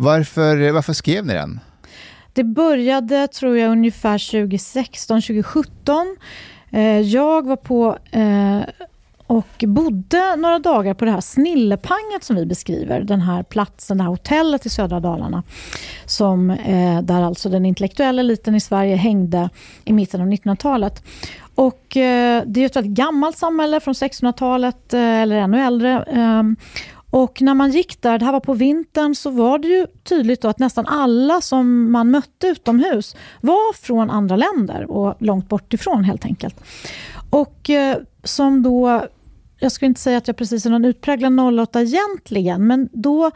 [0.00, 1.60] Varför, varför skrev ni den?
[2.32, 6.16] Det började, tror jag, ungefär 2016, 2017.
[6.70, 8.60] Eh, jag var på eh,
[9.26, 13.00] och bodde några dagar på det här Snillepanget som vi beskriver.
[13.00, 15.42] Den här platsen, det här hotellet i södra Dalarna.
[16.06, 19.50] Som, eh, där alltså den intellektuella eliten i Sverige hängde
[19.84, 21.02] i mitten av 1900-talet.
[21.54, 26.02] Och eh, det är ett väldigt gammalt samhälle från 1600-talet eller ännu äldre.
[26.02, 26.56] Ehm,
[27.10, 30.44] och när man gick där, det här var på vintern, så var det ju tydligt
[30.44, 36.04] att nästan alla som man mötte utomhus var från andra länder och långt bort ifrån
[36.04, 36.60] helt enkelt.
[37.30, 39.06] Och eh, som då,
[39.58, 43.30] jag skulle inte säga att jag precis är någon utpräglad 08 egentligen, men då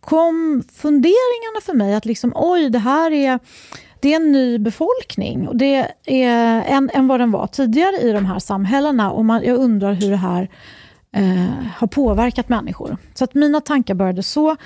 [0.00, 3.38] kom funderingarna för mig att liksom, oj, det här är
[4.00, 8.12] det är en ny befolkning och det är en, än vad den var tidigare i
[8.12, 9.10] de här samhällena.
[9.10, 10.50] Och man, jag undrar hur det här
[11.16, 12.96] eh, har påverkat människor.
[13.14, 14.56] Så att mina tankar började så.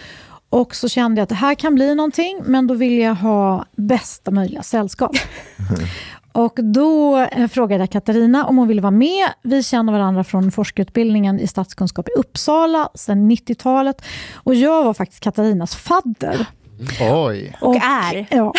[0.51, 3.65] Och så kände jag att det här kan bli någonting, men då vill jag ha
[3.77, 5.17] bästa möjliga sällskap.
[6.33, 9.29] Och då eh, frågade jag Katarina om hon ville vara med.
[9.43, 14.03] Vi känner varandra från forskarutbildningen i statskunskap i Uppsala sedan 90-talet.
[14.35, 16.47] Och jag var faktiskt Katarinas fadder.
[17.01, 17.57] Oj.
[17.61, 18.27] Och, är.
[18.31, 18.53] Ja.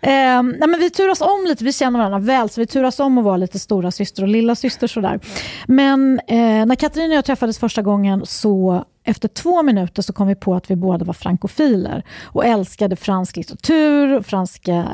[0.00, 3.18] eh, nej, men vi turas om lite, vi känner varandra väl, så vi turas om
[3.18, 5.20] att vara lite stora syster och lilla syster sådär.
[5.66, 10.28] Men eh, när Katarina och jag träffades första gången så efter två minuter så kom
[10.28, 14.88] vi på att vi båda var frankofiler och älskade fransk litteratur, franska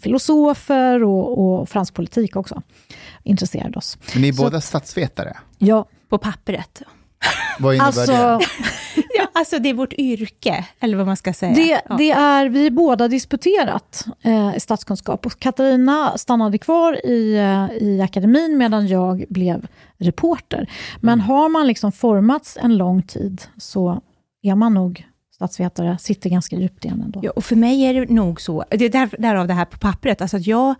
[0.00, 2.62] filosofer och, och fransk politik också.
[3.22, 3.98] Intresserade oss.
[4.12, 5.36] Men ni är så, båda statsvetare?
[5.58, 5.86] Ja.
[6.08, 6.82] På pappret.
[7.58, 8.40] Vad innebär alltså, det?
[9.16, 11.54] ja, alltså det är vårt yrke, eller vad man ska säga.
[11.54, 11.96] Det, ja.
[11.96, 15.26] det är, vi båda disputerat eh, i statskunskap.
[15.26, 19.66] Och Katarina stannade kvar i, eh, i akademin medan jag blev
[19.98, 20.70] reporter.
[21.00, 21.26] Men mm.
[21.26, 24.00] har man liksom formats en lång tid så
[24.42, 27.20] är man nog statsvetare, sitter ganska djupt igen ändå.
[27.22, 29.78] Ja, och för mig är det nog så, det är där, därav det här på
[29.78, 30.74] pappret, alltså att jag,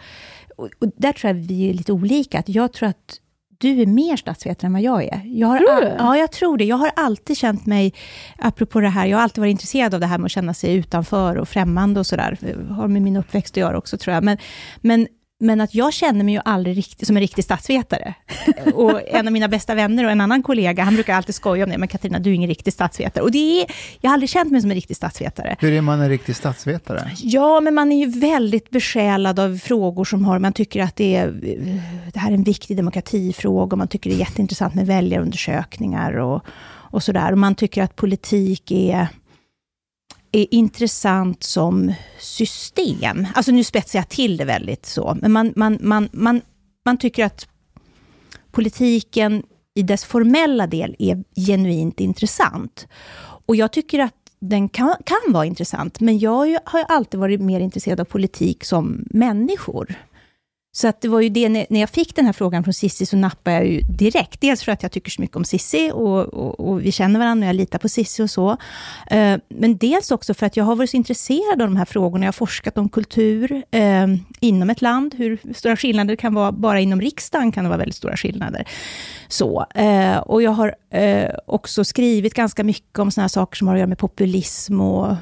[0.57, 3.21] och där tror jag vi är lite olika, att jag tror att
[3.61, 5.23] du är mer statsvetare än vad jag är.
[5.25, 5.97] Jag har tror du?
[5.99, 6.65] Ja, jag tror det.
[6.65, 7.95] Jag har alltid känt mig,
[8.39, 10.75] apropå det här, jag har alltid varit intresserad av det här med att känna sig
[10.75, 12.39] utanför och främmande och sådär.
[12.71, 14.25] har med min uppväxt att göra också, tror jag.
[14.25, 14.39] Men,
[14.81, 15.07] men
[15.41, 18.15] men att jag känner mig ju aldrig riktigt som en riktig statsvetare.
[18.75, 21.71] och en av mina bästa vänner och en annan kollega, han brukar alltid skoja om
[21.71, 23.25] det, men Katarina, du är ingen riktig statsvetare.
[23.25, 23.67] Och det är,
[24.01, 25.57] jag har aldrig känt mig som en riktig statsvetare.
[25.61, 27.11] Hur är man en riktig statsvetare?
[27.17, 31.17] Ja, men man är ju väldigt besjälad av frågor som har, man tycker att det,
[31.17, 31.33] är,
[32.13, 36.45] det här är en viktig demokratifråga, och man tycker det är jätteintressant med väljarundersökningar och,
[36.69, 37.33] och sådär.
[37.33, 39.09] Och man tycker att politik är
[40.33, 43.27] är intressant som system.
[43.35, 46.41] Alltså nu spetsar jag till det väldigt så, men man, man, man, man,
[46.85, 47.49] man tycker att
[48.51, 49.43] politiken
[49.75, 52.87] i dess formella del är genuint intressant.
[53.47, 57.41] Och jag tycker att den kan, kan vara intressant, men jag har ju alltid varit
[57.41, 59.95] mer intresserad av politik som människor.
[60.73, 63.17] Så att det var ju det, när jag fick den här frågan från Sissi så
[63.17, 64.41] nappade jag ju direkt.
[64.41, 67.47] Dels för att jag tycker så mycket om Sissi och, och, och vi känner varandra
[67.47, 68.51] och jag litar på Sissi och så.
[69.11, 72.25] Eh, men dels också för att jag har varit så intresserad av de här frågorna.
[72.25, 74.07] Jag har forskat om kultur eh,
[74.41, 76.53] inom ett land, hur stora skillnader det kan vara.
[76.53, 78.69] Bara inom riksdagen kan det vara väldigt stora skillnader.
[79.29, 80.75] Så, eh, och jag har
[81.47, 85.17] också skrivit ganska mycket om sådana saker som har att göra med populism och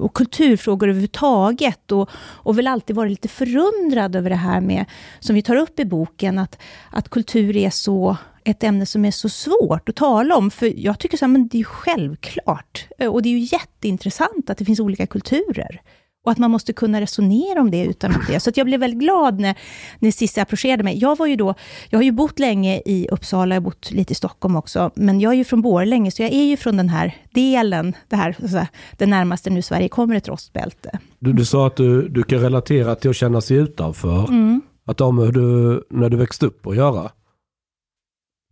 [0.00, 1.92] och kulturfrågor överhuvudtaget.
[1.92, 4.84] Och, och väl alltid varit lite förundrad över det här med,
[5.20, 6.58] som vi tar upp i boken, att,
[6.90, 10.50] att kultur är så ett ämne som är så svårt att tala om.
[10.50, 12.86] För jag tycker så här, men det är självklart.
[13.10, 15.80] Och det är ju jätteintressant att det finns olika kulturer.
[16.24, 18.40] Och att man måste kunna resonera om det utan att det.
[18.40, 19.58] Så jag blev väldigt glad när,
[19.98, 20.98] när Cissi approcherade mig.
[20.98, 21.54] Jag var ju då,
[21.90, 25.20] jag har ju bott länge i Uppsala, jag har bott lite i Stockholm också, men
[25.20, 28.36] jag är ju från Borlänge, så jag är ju från den här delen, det här,
[28.48, 28.66] så
[28.98, 30.98] det närmaste nu Sverige kommer ett rostbälte.
[31.18, 34.28] Du, du sa att du, du kan relatera till att känna sig utanför.
[34.28, 34.60] Mm.
[34.86, 37.10] Att det har med hur du, när du växte upp att göra.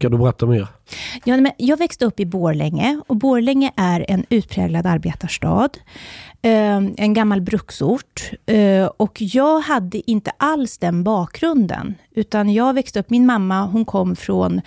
[0.00, 0.68] Kan du berätta mer?
[1.24, 5.70] Ja, men jag växte upp i Borlänge och Borlänge är en utpräglad arbetarstad.
[6.42, 8.30] Ehm, en gammal bruksort.
[8.46, 11.94] Eh, och jag hade inte alls den bakgrunden.
[12.14, 14.60] Utan jag växte upp, min mamma hon kom från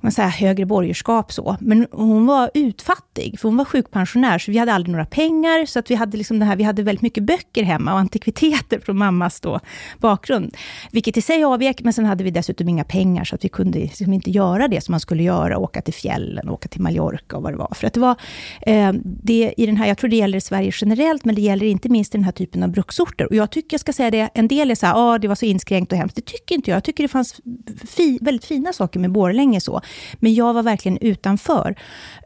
[0.00, 1.56] man säger, högre borgerskap så.
[1.60, 5.66] Men hon var utfattig, för hon var sjukpensionär, så vi hade aldrig några pengar.
[5.66, 8.80] Så att vi, hade liksom det här, vi hade väldigt mycket böcker hemma och antikviteter
[8.80, 9.60] från mammas då,
[9.98, 10.56] bakgrund.
[10.90, 13.78] Vilket i sig avvek, men sen hade vi dessutom inga pengar, så att vi kunde
[13.78, 17.42] liksom inte göra det som man skulle göra, åka till fjällen, åka till Mallorca och
[17.42, 17.74] vad det var.
[17.74, 18.16] För att det var,
[18.62, 21.66] eh, det, i den här, jag tror det gäller i Sverige generellt, men det gäller
[21.66, 23.26] inte minst i den här typen av bruksorter.
[23.26, 25.34] Och jag tycker, jag ska säga det, en del är så här, ah, det var
[25.34, 26.16] så inskränkt och hemskt.
[26.16, 26.76] Det tycker inte jag.
[26.76, 27.40] Jag tycker det fanns
[27.88, 29.80] fi, väldigt fina saker med Borlänge så.
[30.14, 31.74] Men jag var verkligen utanför.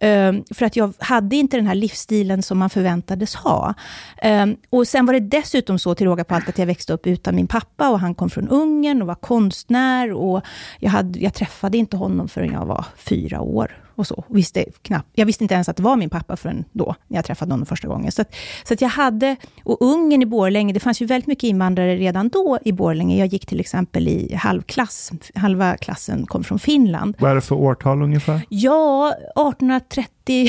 [0.00, 3.74] Eh, för att jag hade inte den här livsstilen som man förväntades ha.
[4.22, 7.06] Eh, och sen var det dessutom så, till råga på allt, att jag växte upp
[7.06, 10.12] utan min pappa och han kom från Ungern och var konstnär.
[10.12, 10.42] Och
[10.78, 14.24] jag, hade, jag träffade inte honom förrän jag var fyra fyra år och så.
[14.28, 17.18] Och visste knappt, jag visste inte ens att det var min pappa förrän då, när
[17.18, 18.12] jag träffade honom första gången.
[18.12, 18.34] Så, att,
[18.64, 22.28] så att jag hade, och Ungern i Borlänge, det fanns ju väldigt mycket invandrare redan
[22.28, 23.16] då i Borlänge.
[23.18, 27.14] Jag gick till exempel i halvklass, halva klassen kom från Finland.
[27.18, 28.40] Vad är det för årtal ungefär?
[28.48, 30.08] Ja, 1830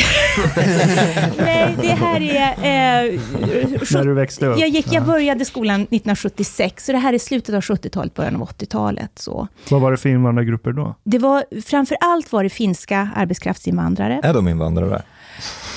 [1.37, 2.51] Nej, det här är...
[2.51, 3.19] Eh,
[3.93, 4.59] När du växte upp?
[4.59, 8.49] Jag, gick, jag började skolan 1976, så det här är slutet av 70-talet, början av
[8.49, 9.11] 80-talet.
[9.15, 9.47] Så.
[9.69, 10.95] Vad var det för invandrargrupper då?
[11.03, 13.09] Det var, framför allt var det finska
[13.39, 14.19] arbetskraftsinvandrare.
[14.23, 15.01] Är de invandrare?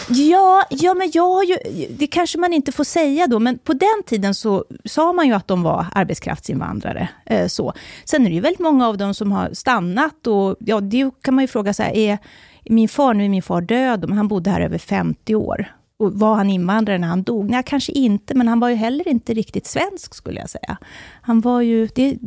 [0.08, 1.56] Ja, ja, men jag har ju,
[1.90, 5.32] det kanske man inte får säga då, men på den tiden så sa man ju
[5.32, 7.08] att de var arbetskraftsinvandrare.
[7.26, 7.72] Eh, så.
[8.04, 11.34] Sen är det ju väldigt många av dem som har stannat och ja, det kan
[11.34, 12.18] man ju fråga sig, är
[12.64, 15.72] min far, nu är min far död, men han bodde här över 50 år.
[15.98, 17.50] Och var han invandrare när han dog?
[17.50, 20.76] Nej, kanske inte, men han var ju heller inte riktigt svensk, skulle jag säga.
[21.22, 21.88] Han var ju...
[21.94, 22.18] Det,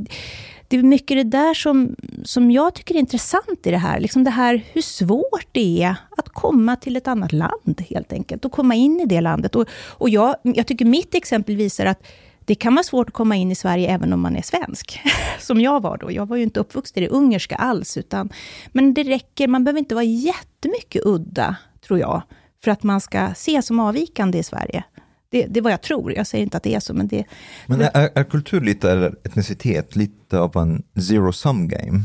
[0.68, 4.00] det är mycket det där som, som jag tycker är intressant i det här.
[4.00, 8.46] Liksom det här hur svårt det är att komma till ett annat land, helt enkelt.
[8.46, 9.56] Och komma in i det landet.
[9.56, 12.04] Och, och jag, jag tycker mitt exempel visar att
[12.46, 15.00] det kan vara svårt att komma in i Sverige även om man är svensk,
[15.40, 16.12] som jag var då.
[16.12, 18.30] Jag var ju inte uppvuxen i det ungerska alls, utan,
[18.72, 21.56] men det räcker, man behöver inte vara jättemycket udda,
[21.88, 22.22] tror jag,
[22.64, 24.84] för att man ska ses som avvikande i Sverige.
[25.30, 27.26] Det, det är vad jag tror, jag säger inte att det är så, men det...
[27.68, 32.04] Men är, är kultur lite, eller etnicitet, lite av en zero sum game?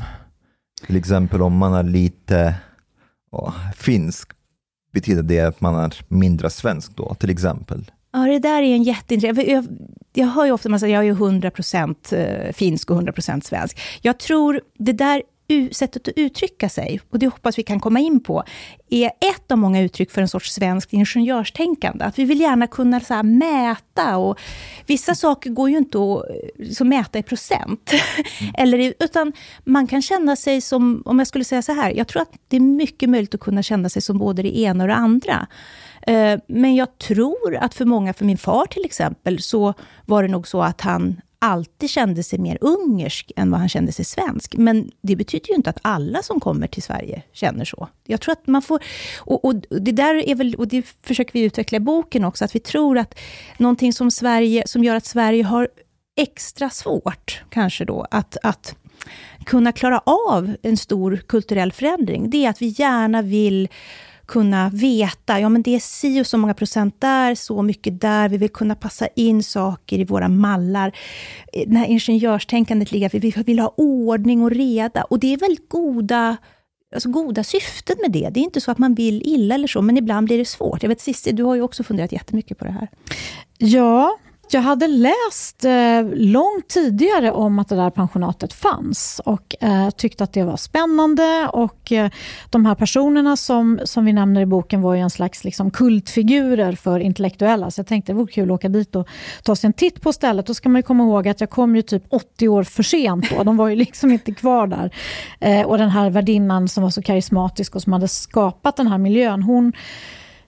[0.86, 2.54] Till exempel om man är lite
[3.30, 4.30] åh, finsk,
[4.92, 7.90] betyder det att man är mindre svensk då, till exempel?
[8.12, 9.48] Ja, det där är en jätteintressant...
[9.48, 9.66] Jag,
[10.12, 13.80] jag hör ju ofta att jag är 100% eh, finsk och 100% svensk.
[14.02, 15.22] Jag tror det där
[15.72, 18.44] sättet att uttrycka sig, och det hoppas vi kan komma in på,
[18.90, 22.04] är ett av många uttryck för en sorts svenskt ingenjörstänkande.
[22.04, 24.38] Att vi vill gärna kunna så mäta, och
[24.86, 27.92] vissa saker går ju inte att så mäta i procent.
[27.92, 28.54] Mm.
[28.58, 29.32] Eller, utan
[29.64, 32.56] man kan känna sig som, om jag skulle säga så här, jag tror att det
[32.56, 35.46] är mycket möjligt att kunna känna sig som både det ena och det andra.
[36.02, 39.74] Eh, men jag tror att för många, för min far till exempel, så
[40.06, 43.92] var det nog så att han alltid kände sig mer ungersk än vad han kände
[43.92, 44.54] sig svensk.
[44.56, 47.88] Men det betyder ju inte att alla som kommer till Sverige känner så.
[48.06, 48.82] Jag tror att man får...
[49.18, 52.54] Och, och det där är väl, och det försöker vi utveckla i boken också, att
[52.54, 53.18] vi tror att
[53.58, 55.68] någonting som, Sverige, som gör att Sverige har
[56.16, 58.76] extra svårt, kanske då, att, att
[59.44, 63.68] kunna klara av en stor kulturell förändring, det är att vi gärna vill
[64.30, 68.28] kunna veta, ja men det är si och så många procent där, så mycket där.
[68.28, 70.92] Vi vill kunna passa in saker i våra mallar.
[71.52, 75.02] Eh, det här ingenjörstänkandet ligger vi vill ha ordning och reda.
[75.02, 76.36] Och det är väldigt goda
[76.94, 78.30] alltså goda syften med det.
[78.30, 80.82] Det är inte så att man vill illa eller så, men ibland blir det svårt.
[80.82, 82.88] Jag vet Cissi, du har ju också funderat jättemycket på det här.
[83.58, 84.18] Ja,
[84.52, 90.24] jag hade läst eh, långt tidigare om att det där pensionatet fanns och eh, tyckte
[90.24, 91.48] att det var spännande.
[91.52, 92.10] Och eh,
[92.50, 96.72] De här personerna som, som vi nämner i boken var ju en slags liksom, kultfigurer
[96.72, 97.70] för intellektuella.
[97.70, 99.08] Så jag tänkte det vore kul att åka dit och
[99.42, 100.46] ta sig en titt på stället.
[100.46, 103.42] Då ska man komma ihåg att jag kom ju typ 80 år för sent då.
[103.42, 104.94] De var ju liksom inte kvar där.
[105.40, 108.98] Eh, och den här värdinnan som var så karismatisk och som hade skapat den här
[108.98, 109.42] miljön.
[109.42, 109.72] Hon,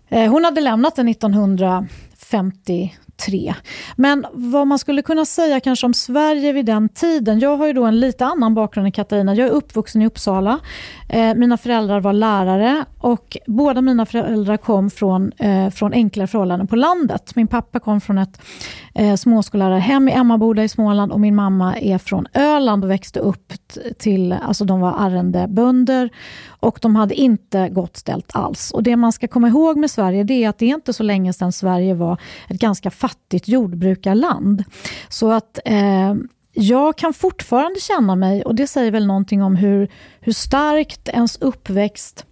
[0.08, 2.92] eh, hon hade lämnat den 1950
[3.26, 3.54] tre.
[3.96, 7.40] Men vad man skulle kunna säga kanske om Sverige vid den tiden.
[7.40, 9.34] Jag har ju då en lite annan bakgrund än Katarina.
[9.34, 10.58] Jag är uppvuxen i Uppsala.
[11.12, 16.66] Eh, mina föräldrar var lärare och båda mina föräldrar kom från, eh, från enklare förhållanden
[16.66, 17.36] på landet.
[17.36, 18.40] Min pappa kom från ett
[18.94, 23.52] eh, småskollärarhem i Emmaboda i Småland och min mamma är från Öland och växte upp
[23.98, 26.10] till, alltså de var arrendebönder
[26.48, 28.70] och de hade inte gott ställt alls.
[28.70, 31.02] Och Det man ska komma ihåg med Sverige det är att det är inte så
[31.02, 34.64] länge sedan Sverige var ett ganska fattigt jordbrukarland.
[35.08, 36.14] Så att eh,
[36.52, 39.88] jag kan fortfarande känna mig, och det säger väl någonting om hur,
[40.20, 42.26] hur starkt ens uppväxt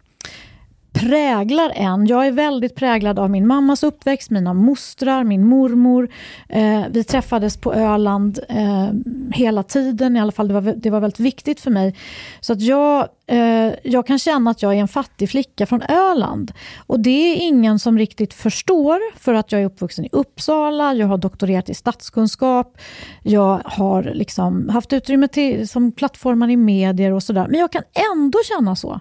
[1.01, 2.07] präglar en.
[2.07, 6.09] Jag är väldigt präglad av min mammas uppväxt, mina mostrar, min mormor.
[6.49, 8.89] Eh, vi träffades på Öland eh,
[9.33, 11.97] hela tiden, i alla fall det var, det var väldigt viktigt för mig.
[12.41, 16.53] Så att jag, eh, jag kan känna att jag är en fattig flicka från Öland.
[16.87, 21.07] Och det är ingen som riktigt förstår, för att jag är uppvuxen i Uppsala, jag
[21.07, 22.79] har doktorerat i statskunskap,
[23.23, 27.47] jag har liksom haft utrymme till, som plattformar i medier och sådär.
[27.51, 27.83] Men jag kan
[28.15, 29.01] ändå känna så.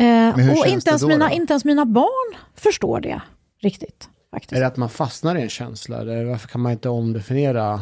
[0.00, 3.22] Eh, och inte ens, mina, inte ens mina barn förstår det
[3.60, 4.08] riktigt.
[4.30, 4.52] Faktiskt.
[4.52, 6.00] Är det att man fastnar i en känsla?
[6.00, 7.80] Eller varför kan man inte omdefiniera?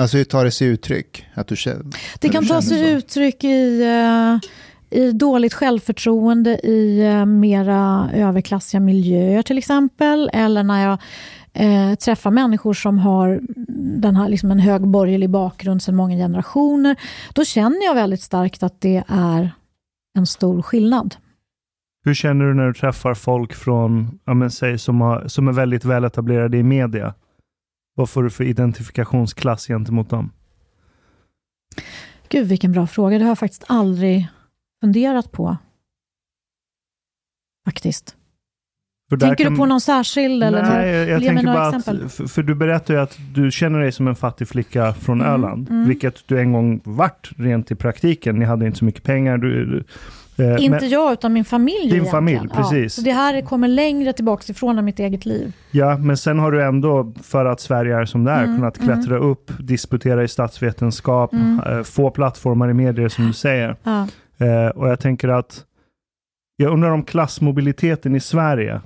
[0.00, 1.26] Alltså hur tar det sig uttryck?
[1.34, 1.84] Att du känner,
[2.20, 2.84] det kan ta sig så?
[2.84, 4.38] uttryck i, uh,
[5.00, 10.30] i dåligt självförtroende i uh, mera överklassiga miljöer till exempel.
[10.32, 10.98] Eller när jag
[11.64, 13.40] uh, träffar människor som har
[14.00, 16.96] den här, liksom en hög borgerlig bakgrund sedan många generationer.
[17.32, 19.50] Då känner jag väldigt starkt att det är
[20.18, 21.16] en stor skillnad.
[22.04, 25.52] Hur känner du när du träffar folk från, ja, men, säg, som, har, som är
[25.52, 27.14] väldigt väletablerade i media?
[27.94, 30.32] Vad får du för identifikationsklass gentemot dem?
[32.28, 33.18] Gud, vilken bra fråga.
[33.18, 34.28] Det har jag faktiskt aldrig
[34.80, 35.56] funderat på.
[37.64, 38.17] Faktiskt.
[39.10, 39.52] Tänker kan...
[39.52, 40.42] du på någon särskild?
[40.42, 43.78] Eller Nej, jag, jag tänker bara att, för, för, du berättar ju att du känner
[43.78, 45.88] dig som en fattig flicka från mm, Öland, mm.
[45.88, 48.38] vilket du en gång vart rent i praktiken.
[48.38, 49.38] Ni hade inte så mycket pengar.
[49.38, 49.84] Du, du
[50.44, 52.10] eh, inte men, jag, utan min familj Din egentligen.
[52.10, 52.82] familj, precis.
[52.82, 55.52] Ja, så det här kommer längre tillbaka ifrån än mitt eget liv.
[55.70, 58.78] Ja, men sen har du ändå, för att Sverige är som det är, mm, kunnat
[58.78, 58.88] mm.
[58.88, 61.60] klättra upp, disputera i statsvetenskap, mm.
[61.66, 63.76] eh, få plattformar i medier som du säger.
[63.82, 64.06] Ja.
[64.38, 65.64] Eh, och jag tänker att,
[66.56, 68.80] jag undrar om klassmobiliteten i Sverige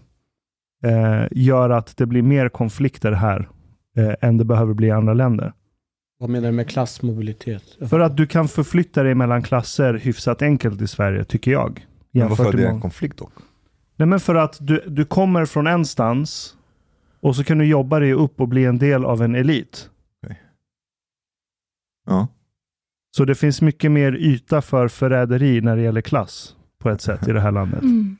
[0.82, 3.48] eh, gör att det blir mer konflikter här
[3.96, 5.52] eh, än det behöver bli i andra länder.
[6.18, 7.62] Vad menar du med klassmobilitet?
[7.90, 11.86] För att du kan förflytta dig mellan klasser hyfsat enkelt i Sverige, tycker jag.
[12.12, 13.30] Men varför är det en konflikt då?
[13.96, 16.56] Nej, men för att du, du kommer från en stans
[17.20, 19.90] och så kan du jobba dig upp och bli en del av en elit.
[20.22, 20.36] Okay.
[22.06, 22.28] Ja.
[23.16, 27.28] Så det finns mycket mer yta för förräderi när det gäller klass på ett sätt
[27.28, 27.82] i det här landet.
[27.82, 28.16] Mm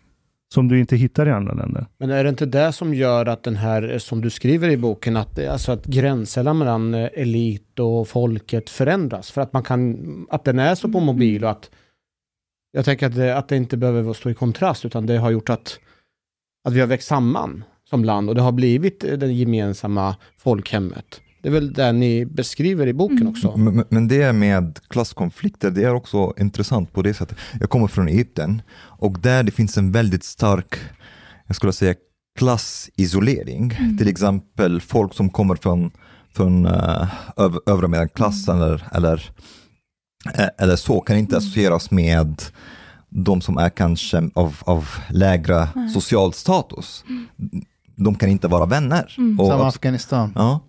[0.52, 1.86] som du inte hittar i andra länder.
[1.98, 4.76] Men är det inte det som gör att den här, eh, som du skriver i
[4.76, 9.30] boken, att, alltså att gränserna mellan eh, elit och folket förändras?
[9.30, 11.70] För att man kan, att den är så på mobil och att
[12.72, 15.50] jag tänker att det, att det inte behöver stå i kontrast, utan det har gjort
[15.50, 15.78] att,
[16.64, 21.20] att vi har växt samman som land och det har blivit eh, det gemensamma folkhemmet.
[21.42, 23.52] Det är väl det ni beskriver i boken också?
[23.52, 23.74] Mm.
[23.74, 27.38] Men, men, det med klasskonflikter, det är också intressant på det sättet.
[27.60, 30.74] Jag kommer från Egypten och där det finns en väldigt stark,
[31.46, 31.94] jag skulle säga
[32.38, 33.76] klassisolering.
[33.78, 33.98] Mm.
[33.98, 35.90] Till exempel folk som kommer från,
[36.34, 38.68] från uh, öv, övre medelklassen mm.
[38.68, 39.30] eller, eller,
[40.34, 41.38] eh, eller så kan inte mm.
[41.38, 42.42] associeras med
[43.08, 47.04] de som är kanske av, av lägre social status.
[47.08, 47.26] Mm.
[47.96, 49.14] De kan inte vara vänner.
[49.18, 49.40] Mm.
[49.40, 50.32] Och, Som Afghanistan.
[50.34, 50.60] Ja.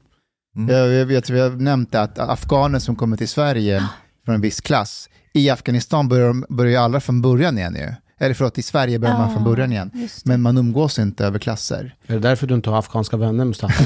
[0.56, 0.76] Mm.
[0.76, 3.84] Jag, vet, vi har nämnt att afghaner som kommer till Sverige
[4.26, 7.96] från en viss klass, i Afghanistan börjar, börjar alla från början igen ju.
[8.24, 9.92] Eller förlåt, i Sverige börjar man från början igen.
[10.24, 11.96] Men man umgås inte över klasser.
[12.08, 13.84] Är det därför du inte har afghanska vänner, Mustafa?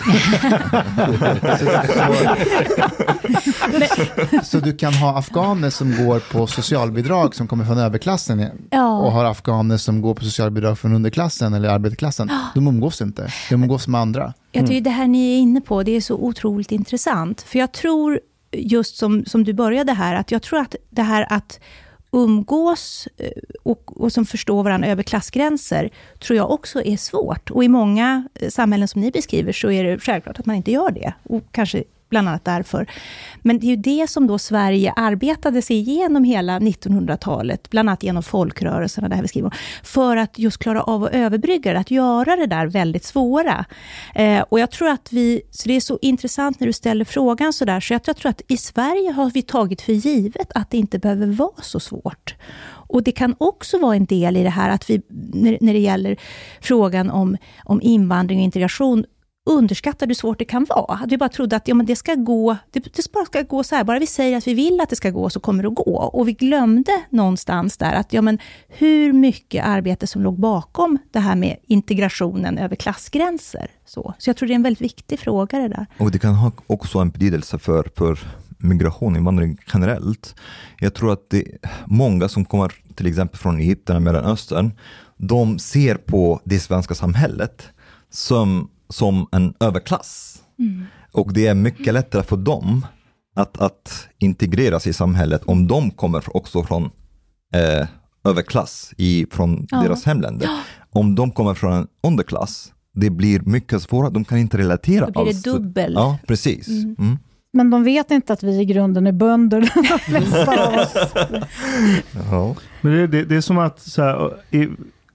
[1.57, 1.65] så,
[4.51, 8.97] så, du kan ha afghaner som går på socialbidrag som kommer från överklassen ja.
[8.97, 12.31] och har afghaner som går på socialbidrag från underklassen eller arbetarklassen.
[12.53, 14.33] De umgås inte, de umgås med andra.
[14.51, 14.83] Jag tycker mm.
[14.83, 17.41] det här ni är inne på, det är så otroligt intressant.
[17.41, 18.19] För jag tror,
[18.51, 21.59] just som, som du började här, att jag tror att det här att
[22.11, 23.31] umgås eh,
[23.63, 27.51] och, och som förstår varandra över klassgränser, tror jag också är svårt.
[27.51, 30.71] Och i många eh, samhällen som ni beskriver, så är det självklart att man inte
[30.71, 31.13] gör det.
[31.23, 32.89] Och kanske bland annat därför.
[33.41, 38.03] Men det är ju det som då Sverige arbetade sig igenom hela 1900-talet, bland annat
[38.03, 41.91] genom folkrörelserna, det här vi skriver för att just klara av att överbrygga det, att
[41.91, 43.65] göra det där väldigt svåra.
[44.15, 47.53] Eh, och jag tror att vi, så det är så intressant när du ställer frågan
[47.53, 50.71] sådär, så jag tror, jag tror att i Sverige har vi tagit för givet att
[50.71, 52.35] det inte behöver vara så svårt.
[52.89, 55.01] Och det kan också vara en del i det här att vi,
[55.33, 56.17] när, när det gäller
[56.61, 59.05] frågan om, om invandring och integration,
[59.47, 60.99] underskattar hur svårt det kan vara.
[61.03, 63.63] Att vi bara trodde att ja, men det ska gå, det, det bara ska gå
[63.63, 65.69] så här, bara vi säger att vi vill att det ska gå, så kommer det
[65.69, 65.97] att gå.
[65.97, 71.19] Och vi glömde någonstans där att ja, men hur mycket arbete som låg bakom det
[71.19, 73.71] här med integrationen över klassgränser.
[73.85, 75.85] Så, så jag tror det är en väldigt viktig fråga det där.
[75.99, 78.19] Och det kan ha också en betydelse för, för
[78.57, 80.35] migration, invandring generellt.
[80.79, 81.43] Jag tror att det
[81.85, 84.71] många som kommer till exempel från Egypten och Mellanöstern,
[85.17, 87.67] de ser på det svenska samhället
[88.09, 90.41] som som en överklass.
[90.59, 90.85] Mm.
[91.11, 92.85] Och det är mycket lättare för dem
[93.35, 96.83] att, att integreras i samhället om de kommer också från
[97.53, 97.87] eh,
[98.23, 99.81] överklass i, från ja.
[99.81, 100.49] deras hemländer.
[100.89, 105.13] Om de kommer från en underklass, det blir mycket svårare, de kan inte relatera alls.
[105.13, 105.93] Då blir det dubbel.
[105.95, 106.67] Ja, precis.
[106.67, 106.95] Mm.
[106.99, 107.17] Mm.
[107.53, 110.93] Men de vet inte att vi i grunden är bönder, de flesta av oss.
[112.31, 112.55] ja.
[112.81, 114.67] Men det, det, det, är som att så här, i,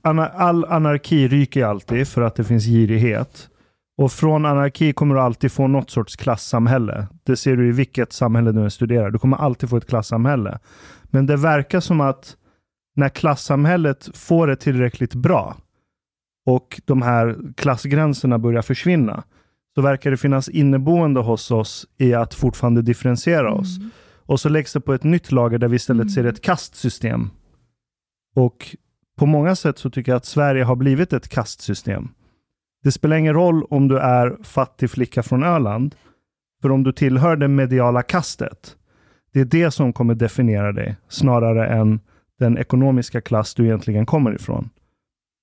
[0.02, 3.48] all anarki ryker alltid för att det finns girighet.
[3.96, 7.06] Och från anarki kommer du alltid få något sorts klassamhälle.
[7.24, 9.10] Det ser du i vilket samhälle du än studerar.
[9.10, 10.58] Du kommer alltid få ett klassamhälle.
[11.04, 12.36] Men det verkar som att
[12.96, 15.56] när klassamhället får det tillräckligt bra
[16.46, 19.24] och de här klassgränserna börjar försvinna,
[19.74, 23.60] så verkar det finnas inneboende hos oss i att fortfarande differentiera mm.
[23.60, 23.78] oss.
[24.26, 26.10] Och så läggs det på ett nytt lager där vi istället mm.
[26.10, 27.30] ser ett kastsystem.
[28.34, 28.76] Och
[29.18, 32.08] på många sätt så tycker jag att Sverige har blivit ett kastsystem.
[32.82, 35.94] Det spelar ingen roll om du är fattig flicka från Öland,
[36.62, 38.76] för om du tillhör det mediala kastet,
[39.32, 42.00] det är det som kommer definiera dig, snarare än
[42.38, 44.70] den ekonomiska klass du egentligen kommer ifrån.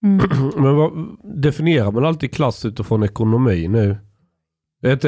[0.04, 0.20] Mm.
[0.58, 0.92] Men vad,
[1.24, 3.98] definierar man alltid klass utifrån ekonomi nu?
[4.82, 5.04] Ett,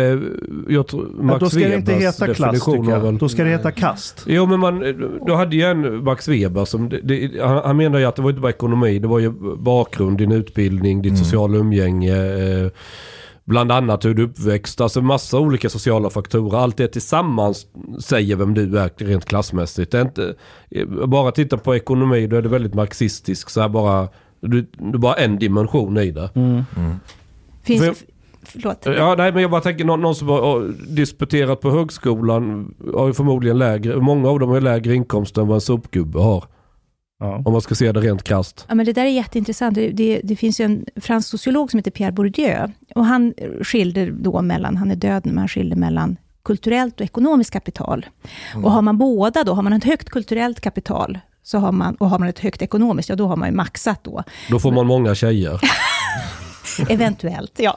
[0.69, 2.99] jag tror, Max ja, då ska det inte heta klass tycker jag.
[2.99, 4.23] Väl, då ska det heta kast.
[4.27, 4.83] Jo men man,
[5.27, 8.21] då hade ju en Max Weber som, det, det, han, han menar ju att det
[8.21, 11.23] var inte bara ekonomi, det var ju bakgrund, din utbildning, ditt mm.
[11.23, 12.15] sociala umgänge.
[12.15, 12.71] Eh,
[13.45, 16.57] bland annat hur du uppväxt, alltså massa olika sociala faktorer.
[16.57, 17.65] Allt det tillsammans
[17.99, 19.91] säger vem du är rent klassmässigt.
[19.91, 20.35] Det är inte,
[21.07, 23.49] bara titta på ekonomi, då är det väldigt marxistisk.
[23.49, 24.07] Så här bara,
[24.39, 26.29] du, du bara en dimension i det.
[26.35, 26.63] Mm.
[26.77, 26.95] Mm.
[27.63, 28.03] Finns,
[28.43, 28.85] Förlåt.
[28.85, 33.13] Ja, nej, men jag bara tänker någon, någon som har disputerat på högskolan har ju
[33.13, 36.43] förmodligen lägre, många av dem har lägre inkomst än vad en sopgubbe har.
[37.19, 37.41] Ja.
[37.45, 38.65] Om man ska se det rent krasst.
[38.69, 39.75] Ja, men det där är jätteintressant.
[39.75, 42.71] Det, det, det, finns ju en fransk sociolog som heter Pierre Bourdieu.
[42.95, 47.53] Och han skilde då mellan, han är död men han skilde mellan kulturellt och ekonomiskt
[47.53, 48.05] kapital.
[48.53, 48.65] Mm.
[48.65, 52.09] Och har man båda då, har man ett högt kulturellt kapital, så har man, och
[52.09, 54.23] har man ett högt ekonomiskt, ja då har man ju maxat då.
[54.49, 55.61] Då får man många tjejer.
[56.89, 57.75] Eventuellt, ja.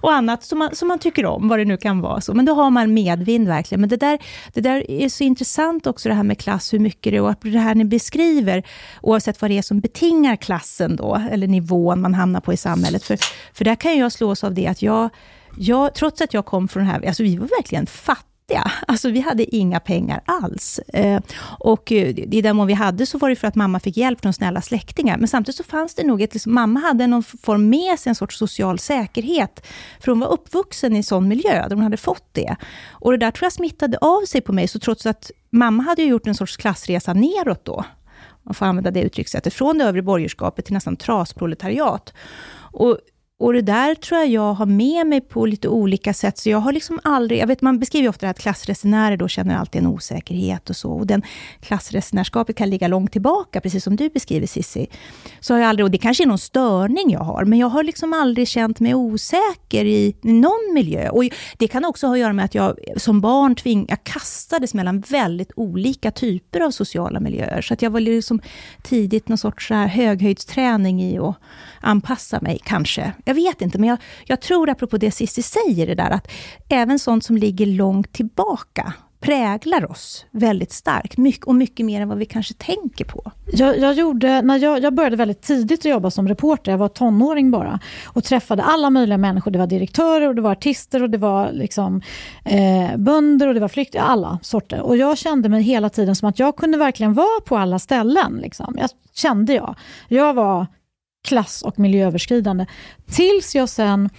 [0.00, 2.20] och annat som man, som man tycker om, vad det nu kan vara.
[2.20, 2.34] Så.
[2.34, 3.80] Men då har man medvind verkligen.
[3.80, 4.18] Men det där,
[4.52, 7.34] det där är så intressant också, det här med klass, hur mycket det är, och
[7.40, 8.62] det här ni beskriver,
[9.02, 13.04] oavsett vad det är som betingar klassen då, eller nivån man hamnar på i samhället.
[13.04, 13.18] För,
[13.52, 15.08] för där kan jag slås av det att jag,
[15.58, 18.72] jag, trots att jag kom från det här, alltså vi var verkligen fattiga fattiga.
[18.88, 20.78] Alltså vi hade inga pengar alls.
[20.78, 21.20] Eh,
[21.58, 24.20] och eh, i den mån vi hade så var det för att mamma fick hjälp
[24.20, 25.18] från snälla släktingar.
[25.18, 28.14] Men samtidigt så fanns det nog ett, liksom, mamma hade någon form med sig en
[28.14, 29.66] sorts social säkerhet.
[30.00, 32.56] För hon var uppvuxen i en sån miljö, där hon hade fått det.
[32.90, 36.02] Och det där tror jag smittade av sig på mig, så trots att mamma hade
[36.02, 37.84] gjort en sorts klassresa neråt då,
[38.42, 42.12] man får använda det uttryckssättet, från det övre borgerskapet till nästan trasproletariat.
[42.72, 42.98] Och
[43.40, 46.38] och det där tror jag jag har med mig på lite olika sätt.
[46.38, 49.56] Så jag har liksom aldrig, jag vet man beskriver ju ofta att klassresenärer då känner
[49.56, 50.92] alltid en osäkerhet och så.
[50.92, 51.22] Och den
[51.60, 54.86] klassresenärskapet kan ligga långt tillbaka, precis som du beskriver Cissi.
[55.40, 57.82] Så har jag aldrig, och det kanske är någon störning jag har, men jag har
[57.82, 61.08] liksom aldrig känt mig osäker i någon miljö.
[61.08, 61.24] Och
[61.58, 65.00] det kan också ha att göra med att jag som barn tving, jag kastades mellan
[65.00, 67.62] väldigt olika typer av sociala miljöer.
[67.62, 68.40] Så att jag var liksom
[68.82, 71.36] tidigt någon sorts höghöjdsträning i att
[71.80, 73.12] anpassa mig, kanske.
[73.24, 76.30] Jag vet inte, men jag, jag tror apropå det Cissi säger, det där att
[76.68, 81.16] även sånt som ligger långt tillbaka präglar oss väldigt starkt.
[81.16, 83.32] Mycket, och mycket mer än vad vi kanske tänker på.
[83.52, 86.88] Jag, jag, gjorde, när jag, jag började väldigt tidigt att jobba som reporter, jag var
[86.88, 89.50] tonåring bara, och träffade alla möjliga människor.
[89.50, 92.02] Det var direktörer, och det var artister, och det var liksom,
[92.44, 94.80] eh, bönder och det var flyktingar, alla sorter.
[94.80, 98.38] Och jag kände mig hela tiden som att jag kunde verkligen vara på alla ställen.
[98.42, 98.76] Liksom.
[98.80, 99.74] Jag kände jag.
[100.08, 100.66] Jag var
[101.24, 102.66] klass och miljööverskridande.
[103.06, 104.10] Tills jag sen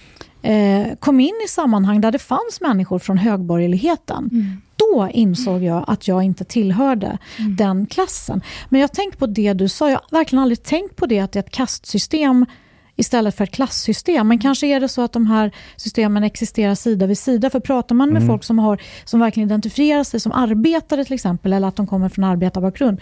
[0.42, 4.28] eh, kom in i sammanhang där det fanns människor från högborgerligheten.
[4.32, 4.62] Mm.
[4.76, 7.56] Då insåg jag att jag inte tillhörde mm.
[7.56, 8.42] den klassen.
[8.68, 11.20] Men jag har tänkt på det du sa, jag har verkligen aldrig tänkt på det
[11.20, 12.46] att det är ett kastsystem
[12.96, 14.28] istället för ett klassystem.
[14.28, 17.50] Men kanske är det så att de här systemen existerar sida vid sida.
[17.50, 18.28] För pratar man med mm.
[18.28, 22.08] folk som, har, som verkligen identifierar sig som arbetare till exempel, eller att de kommer
[22.08, 23.00] från arbetarbakgrund,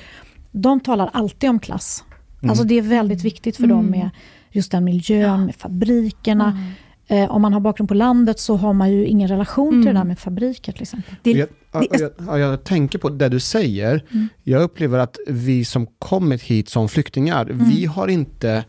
[0.51, 2.05] de talar alltid om klass.
[2.45, 2.51] Mm.
[2.51, 3.77] Alltså det är väldigt viktigt för mm.
[3.77, 4.11] dem med
[4.51, 5.37] just den miljön, ja.
[5.37, 6.51] med fabrikerna.
[6.51, 7.25] Mm.
[7.25, 9.87] Eh, om man har bakgrund på landet så har man ju ingen relation till det
[9.87, 10.09] där mm.
[10.09, 11.15] med fabriker till exempel.
[11.23, 14.05] Det, jag, jag, jag, jag, tänker på det du säger.
[14.11, 14.29] Mm.
[14.43, 17.69] Jag upplever att vi som kommit hit som flyktingar, mm.
[17.69, 18.65] vi har inte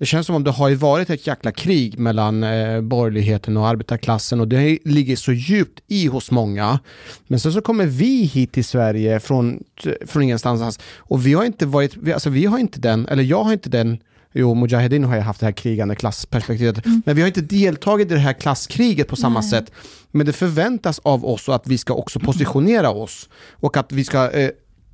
[0.00, 3.68] det känns som om det har ju varit ett jäkla krig mellan eh, borgerligheten och
[3.68, 6.78] arbetarklassen och det ligger så djupt i hos många.
[7.26, 9.64] Men sen så kommer vi hit till Sverige från,
[10.06, 13.44] från ingenstans och vi har inte varit, vi, alltså vi har inte den, eller jag
[13.44, 13.98] har inte den
[14.32, 16.86] Jo, Mujahedin har ju haft det här krigande klassperspektivet.
[16.86, 17.02] Mm.
[17.06, 19.50] Men vi har inte deltagit i det här klasskriget på samma Nej.
[19.50, 19.72] sätt.
[20.10, 23.28] Men det förväntas av oss att vi ska också positionera oss.
[23.50, 24.50] Och att vi ska eh,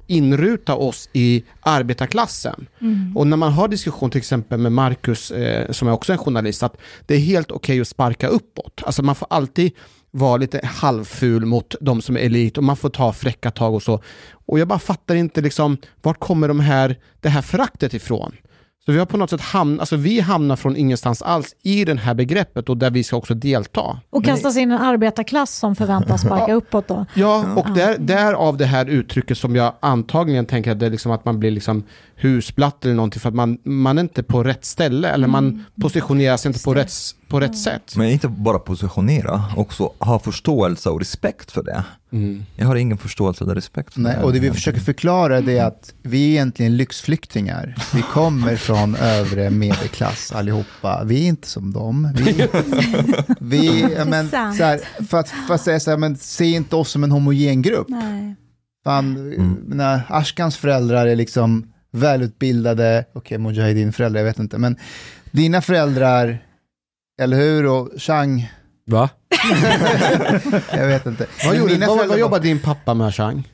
[0.07, 2.67] inruta oss i arbetarklassen.
[2.81, 3.17] Mm.
[3.17, 6.63] Och när man har diskussion till exempel med Marcus, eh, som är också en journalist,
[6.63, 8.83] att det är helt okej okay att sparka uppåt.
[8.87, 9.73] Alltså man får alltid
[10.11, 13.83] vara lite halvful mot de som är elit och man får ta fräcka tag och
[13.83, 14.03] så.
[14.47, 18.33] Och jag bara fattar inte liksom, vart kommer de här, det här föraktet ifrån?
[18.87, 21.95] Så vi har på något sätt hamnat, alltså vi hamnar från ingenstans alls i det
[21.95, 24.01] här begreppet och där vi ska också delta.
[24.11, 27.07] Och kastas in en arbetarklass som förväntas sparka uppåt då?
[27.15, 31.13] Ja, och där, därav det här uttrycket som jag antagligen tänker att det är liksom
[31.13, 31.85] att man blir liksom
[32.17, 35.65] husblatt eller någonting för att man, man är inte på rätt ställe eller man mm.
[35.81, 36.93] positionerar sig inte på rätt,
[37.29, 37.97] på rätt sätt.
[37.97, 41.85] Men inte bara positionera, också ha förståelse och respekt för det.
[42.13, 42.45] Mm.
[42.57, 44.23] Jag har ingen förståelse eller respekt för Nej, det.
[44.23, 47.75] Och det vi försöker förklara är att vi är egentligen lyxflyktingar.
[47.95, 51.05] Vi kommer från övre medelklass allihopa.
[51.05, 52.13] Vi är inte som dem.
[52.15, 52.49] Vi,
[53.41, 56.91] vi men, så här, för, att, för att säga så här, men se inte oss
[56.91, 57.89] som en homogen grupp.
[57.89, 58.35] Nej.
[58.85, 59.59] Fan, mm.
[59.67, 64.77] när Ashkans föräldrar är liksom välutbildade, okej, okay, Mujahedin-föräldrar, jag vet inte, men
[65.31, 66.46] dina föräldrar,
[67.23, 67.67] eller hur?
[67.67, 68.53] Och Chang...
[68.87, 69.09] Va?
[70.73, 71.27] jag vet inte.
[71.45, 73.49] Vad, gjorde, vad, vad jobbade din pappa med Chang?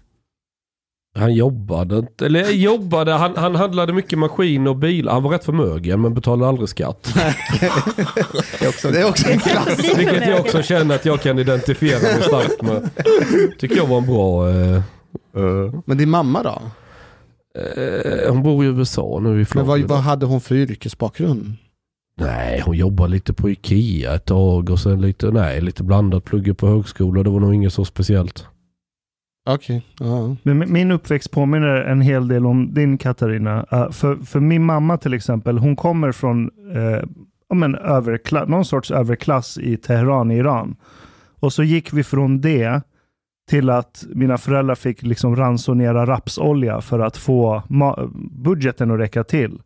[1.15, 5.09] Han jobbade inte, eller jobbade, han, han handlade mycket maskin och bil.
[5.09, 7.15] Han var rätt förmögen men betalade aldrig skatt.
[8.59, 9.79] det, är också, det är också en klass.
[9.99, 12.91] Vilket jag också känner att jag kan identifiera mig starkt med.
[13.59, 14.49] Tycker jag var en bra...
[14.49, 14.83] Uh,
[15.37, 15.75] uh.
[15.85, 16.63] Men din mamma då?
[17.61, 19.73] Eh, hon bor i USA nu i Florida.
[19.73, 21.57] Men vad, vad hade hon för yrkesbakgrund?
[22.17, 26.25] Nej, hon jobbade lite på Ikea ett tag och sen lite, nej, lite blandat.
[26.25, 27.23] Pluggade på högskola.
[27.23, 28.47] Det var nog inget så speciellt.
[29.51, 29.83] Okej.
[30.01, 30.09] Okay.
[30.09, 33.67] Uh Men min uppväxt påminner en hel del om din Katarina.
[33.73, 37.03] Uh, för, för min mamma till exempel, hon kommer från uh,
[37.55, 40.77] men, överklass, någon sorts överklass i Teheran i Iran.
[41.41, 42.83] Och så gick vi från det
[43.51, 47.63] till att mina föräldrar fick liksom ransonera rapsolja för att få
[48.31, 49.59] budgeten att räcka till.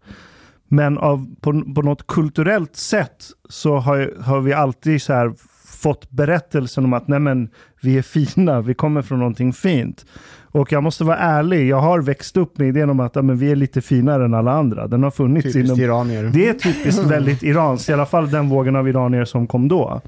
[0.69, 5.33] Men av, på, på något kulturellt sätt så har, har vi alltid så här
[5.67, 7.49] fått berättelsen om att nej men,
[7.83, 10.07] vi är fina, vi kommer från någonting fint.
[10.43, 13.37] Och jag måste vara ärlig, jag har växt upp med idén om att ja, men
[13.37, 14.87] vi är lite finare än alla andra.
[14.87, 15.81] Den har funnits typiskt inom...
[15.81, 16.25] iranier.
[16.25, 20.01] Det är typiskt väldigt iranskt, i alla fall den vågen av iranier som kom då.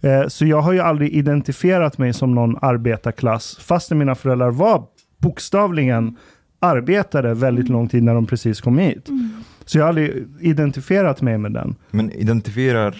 [0.00, 4.82] Eh, så jag har ju aldrig identifierat mig som någon arbetarklass, fastän mina föräldrar var
[5.18, 6.16] bokstavligen
[6.60, 9.08] arbetare väldigt lång tid när de precis kom hit.
[9.08, 9.30] Mm.
[9.64, 11.74] Så jag har aldrig identifierat mig med den.
[11.90, 12.96] Men identifierar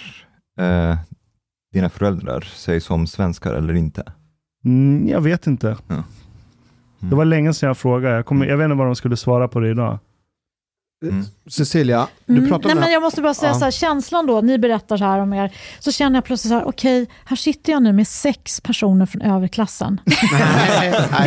[0.61, 0.96] eh,
[1.72, 4.12] dina föräldrar sig som svenskar eller inte?
[4.64, 5.77] Mm, jag vet inte.
[5.87, 5.94] Ja.
[5.94, 6.05] Mm.
[7.11, 8.14] Det var länge sedan jag frågade.
[8.16, 9.98] Jag, kommer, jag vet inte vad de skulle svara på det idag.
[11.08, 11.26] Mm.
[11.50, 12.48] Cecilia, du mm.
[12.48, 13.58] pratar om Nej, men Jag måste bara säga ja.
[13.58, 16.54] så här, känslan då, ni berättar så här om er, så känner jag plötsligt så
[16.54, 20.00] här, okej, okay, här sitter jag nu med sex personer från överklassen.
[20.04, 20.12] det,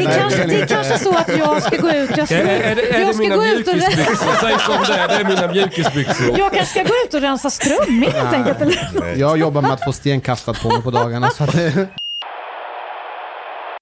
[0.04, 2.76] är kanske, det är kanske så att jag ska gå ut, jag ska, är, är
[2.76, 4.42] det, är jag det mina mjukisbyxor?
[4.42, 6.40] Säg som det är, det är mina mjukisbyxor.
[6.40, 8.80] Jag kanske ska gå ut och rensa strömming helt enkelt.
[9.16, 11.30] Jag jobbar med att få sten kastat på mig på dagarna.
[11.30, 11.88] Så att det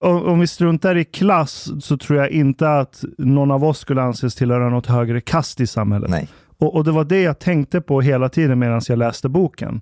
[0.09, 4.35] om vi struntar i klass så tror jag inte att någon av oss skulle anses
[4.35, 6.09] tillhöra något högre kast i samhället.
[6.09, 6.27] Nej.
[6.57, 9.81] Och, och det var det jag tänkte på hela tiden medan jag läste boken.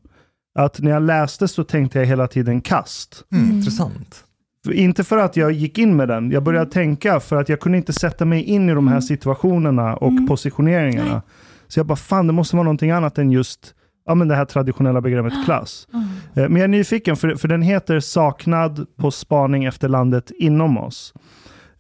[0.60, 3.24] Att när jag läste så tänkte jag hela tiden kast.
[3.32, 3.58] Mm, mm.
[3.58, 4.24] Intressant.
[4.72, 7.78] Inte för att jag gick in med den, jag började tänka för att jag kunde
[7.78, 11.22] inte sätta mig in i de här situationerna och positioneringarna.
[11.68, 14.46] Så jag bara, fan det måste vara någonting annat än just ja, men det här
[14.46, 15.88] traditionella begreppet klass.
[15.94, 16.00] Eh,
[16.34, 21.13] Men jag är nyfiken, för, för den heter Saknad på spaning efter landet inom oss.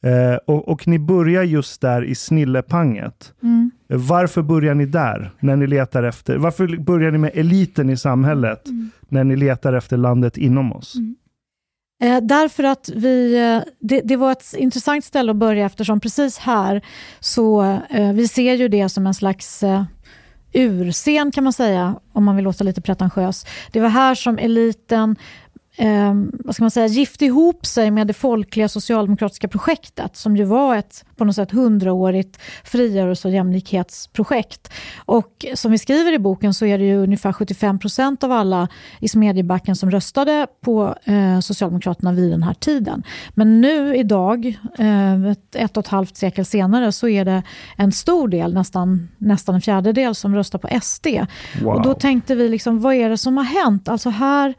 [0.01, 3.33] Eh, och, och ni börjar just där i snillepanget.
[3.43, 3.71] Mm.
[3.89, 7.97] Eh, Varför börjar ni där, när ni letar efter, varför börjar ni med eliten i
[7.97, 8.61] samhället,
[9.09, 10.95] när ni letar efter landet inom oss?
[12.03, 16.37] Eh, därför att vi, eh, det, det var ett intressant ställe att börja eftersom precis
[16.37, 16.81] här
[17.19, 19.63] så eh, vi ser ju det som en slags
[20.53, 23.45] urscen kan man säga, om man vill låta lite pretentiös.
[23.71, 25.15] Det var här som eliten
[25.77, 30.43] eh, vad ska man säga, gifte ihop sig med det folkliga socialdemokratiska projektet som ju
[30.43, 34.71] var ett på något sätt hundraårigt frigörelse och jämlikhetsprojekt.
[35.05, 38.67] Och som vi skriver i boken så är det ju ungefär 75 procent av alla
[38.99, 43.03] i Smedjebacken som röstade på eh, Socialdemokraterna vid den här tiden.
[43.29, 47.43] Men nu idag, eh, ett, ett och ett halvt sekel senare, så är det
[47.77, 51.07] en stor del, nästan, nästan en fjärdedel, som röstar på SD.
[51.61, 51.73] Wow.
[51.73, 53.87] Och då tänkte vi, liksom, vad är det som har hänt?
[53.87, 54.53] Alltså här,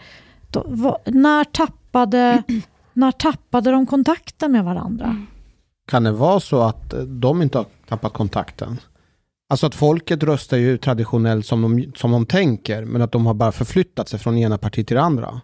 [0.54, 2.42] då, vad, när, tappade,
[2.92, 5.16] när tappade de kontakten med varandra?
[5.86, 8.80] Kan det vara så att eh, de inte har tappat kontakten?
[9.50, 13.34] Alltså att folket röstar ju traditionellt som de, som de tänker, men att de har
[13.34, 15.40] bara förflyttat sig från ena partiet till det andra.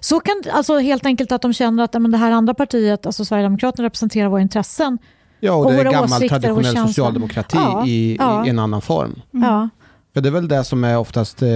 [0.00, 3.24] Så kan alltså helt enkelt att de känner att men det här andra partiet, alltså
[3.24, 4.98] Sverigedemokraterna, representerar våra intressen.
[5.40, 8.46] Ja, och, Och det är våra gammal traditionell socialdemokrati Ja, i, ja.
[8.46, 9.22] i en annan form.
[9.30, 9.68] Ja.
[10.14, 11.48] För det är väl det som är oftast eh,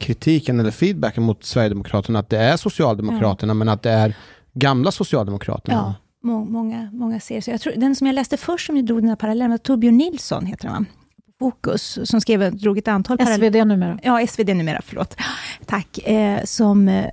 [0.00, 4.16] kritiken eller feedbacken mot Sverigedemokraterna, att det är Socialdemokraterna, men att det är
[4.52, 5.76] gamla Socialdemokraterna.
[5.76, 5.94] Ja,
[6.28, 7.50] må, många, många ser så.
[7.50, 10.46] Jag tror, den som jag läste först som drog den här parallellen var Torbjörn Nilsson,
[10.46, 10.86] heter han?
[11.40, 13.46] Fokus, som skrev, drog ett antal paralleller.
[13.46, 13.98] SvD numera.
[14.02, 15.16] Ja, SvD numera, förlåt.
[15.66, 15.98] Tack.
[15.98, 17.04] Eh, som eh,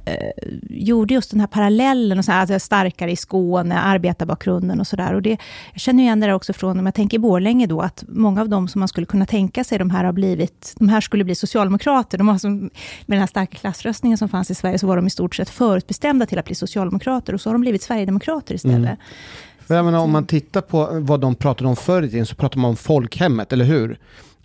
[0.70, 5.14] gjorde just den här parallellen, och så här, alltså starkare i Skåne, arbetarbakgrunden och sådär.
[5.14, 5.38] Och det,
[5.72, 8.50] jag känner igen det där också från, om jag tänker Borlänge då, att många av
[8.50, 11.36] dem som man skulle kunna tänka sig, de här har blivit, de här skulle bli
[11.36, 12.18] socialdemokrater.
[12.18, 12.70] De har som, med
[13.06, 16.26] den här starka klassröstningen som fanns i Sverige, så var de i stort sett förutbestämda
[16.26, 18.78] till att bli socialdemokrater, och så har de blivit sverigedemokrater istället.
[18.78, 18.98] Mm.
[19.72, 22.36] För jag menar, om man tittar på vad de pratade om förr i tiden, så
[22.36, 24.00] pratar man om folkhemmet, eller hur?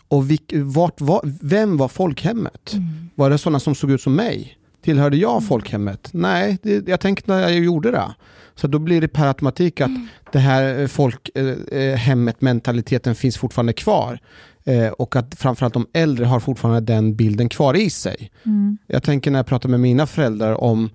[0.08, 2.74] Och vilk, vart var, vem var folkhemmet?
[3.14, 4.58] Var det sådana som såg ut som mig?
[4.84, 6.08] Tillhörde jag folkhemmet?
[6.12, 8.14] Nej, det, jag tänkte när jag gjorde det.
[8.54, 9.90] Så då blir det per automatik att
[10.32, 14.20] det här folkhemmet, mentaliteten finns fortfarande kvar.
[14.64, 18.30] Eh, och att framförallt de äldre har fortfarande den bilden kvar i sig.
[18.44, 18.78] Mm.
[18.86, 20.90] Jag tänker när jag pratar med mina föräldrar om,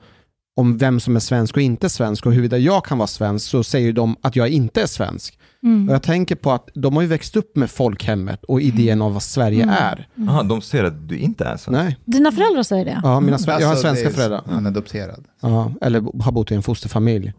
[0.55, 3.63] om vem som är svensk och inte svensk och huruvida jag kan vara svensk så
[3.63, 5.39] säger de att jag inte är svensk.
[5.63, 5.89] Mm.
[5.89, 9.13] Och jag tänker på att de har ju växt upp med folkhemmet och idén av
[9.13, 9.75] vad Sverige Mm.
[9.75, 10.07] är.
[10.29, 11.71] Aha, de ser att du inte är så.
[11.71, 13.01] Nej, Dina föräldrar säger det?
[13.03, 14.41] ja, mina, sve- jag har Alltså, svenska är- föräldrar.
[14.49, 15.25] Han är adopterad.
[15.41, 17.33] Ja, eller har bott i en fosterfamilj.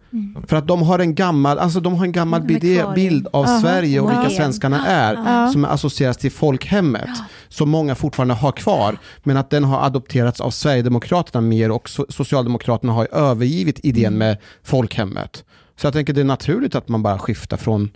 [0.47, 2.43] För att de har en gammal, alltså de har en gammal
[2.95, 3.61] bild av Aha.
[3.61, 5.53] Sverige och vilka svenskarna är, Ja.
[5.53, 7.11] som associeras till folkhemmet,
[7.49, 12.13] som många fortfarande har kvar, men att den har adopterats av Sverigedemokraterna mer och so-
[12.13, 15.45] Socialdemokraterna har ju övergivit idén med folkhemmet.
[15.77, 17.91] Så jag tänker det är naturligt att man bara skiftar från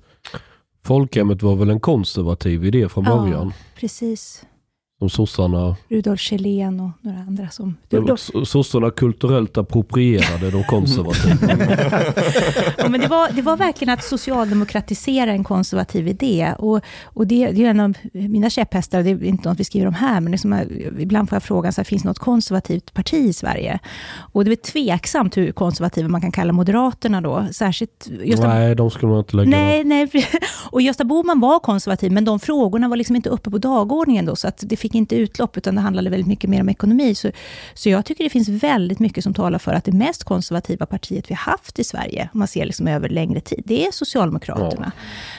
[0.86, 3.16] Folkhemmet var väl en konservativ idé från Ja.
[3.16, 3.52] början.
[3.80, 4.42] Precis.
[4.98, 7.76] Som sossarna, Rudolf Kjellén och några andra som...
[7.88, 11.36] De, sossarna kulturellt approprierade de konservativa.
[12.78, 16.52] ja, men det, var, det var verkligen att socialdemokratisera en konservativ idé.
[16.58, 19.86] Och, och det, det är en av mina käpphästar, det är inte något vi skriver
[19.86, 22.08] om här, men det är som, jag- ibland får jag frågan, så här, finns det
[22.08, 23.78] något konservativt parti i Sverige?
[24.32, 28.90] Och det är tveksamt hur konservativa man kan kalla Moderaterna då, särskilt Gösta Nej, de
[28.90, 30.10] skulle man inte lägga Nej, nej.
[30.70, 34.36] Och Gösta Bohman var konservativ, men de frågorna var liksom inte uppe på dagordningen då,
[34.36, 37.14] så att det fick inte utlopp, utan det handlade väldigt mycket mer om ekonomi.
[37.14, 37.30] Så,
[37.74, 41.30] så jag tycker det finns väldigt mycket som talar för att det mest konservativa partiet
[41.30, 44.92] vi har haft i Sverige, om man ser liksom över längre tid, det är Socialdemokraterna.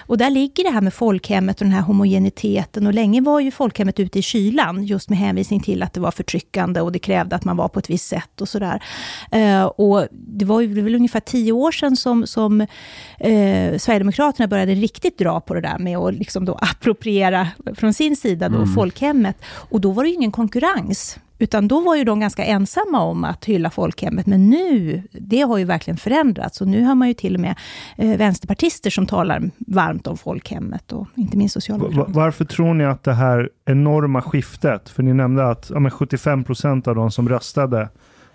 [0.08, 3.52] Och där ligger det här med folkhemmet och den här homogeniteten, och länge var ju
[3.52, 7.36] folkhemmet ute i kylan, just med hänvisning till att det var förtryckande och det krävde
[7.36, 8.84] att man var på ett visst sätt och sådär.
[9.32, 12.62] Eh, och det var ju väl ungefär tio år sedan som, som
[13.20, 18.16] eh, Sverigedemokraterna började riktigt dra på det där med att liksom då appropriera från sin
[18.16, 19.37] sida då folkhemmet.
[19.46, 21.20] Och då var det ju ingen konkurrens.
[21.40, 24.26] Utan då var ju de ganska ensamma om att hylla folkhemmet.
[24.26, 26.62] Men nu, det har ju verkligen förändrats.
[26.62, 27.56] Och nu har man ju till och med
[27.96, 30.92] eh, vänsterpartister som talar varmt om folkhemmet.
[30.92, 32.14] Och inte minst socialdemokrater.
[32.14, 36.88] Varför tror ni att det här enorma skiftet, för ni nämnde att ja, men 75%
[36.88, 37.90] av de som röstade,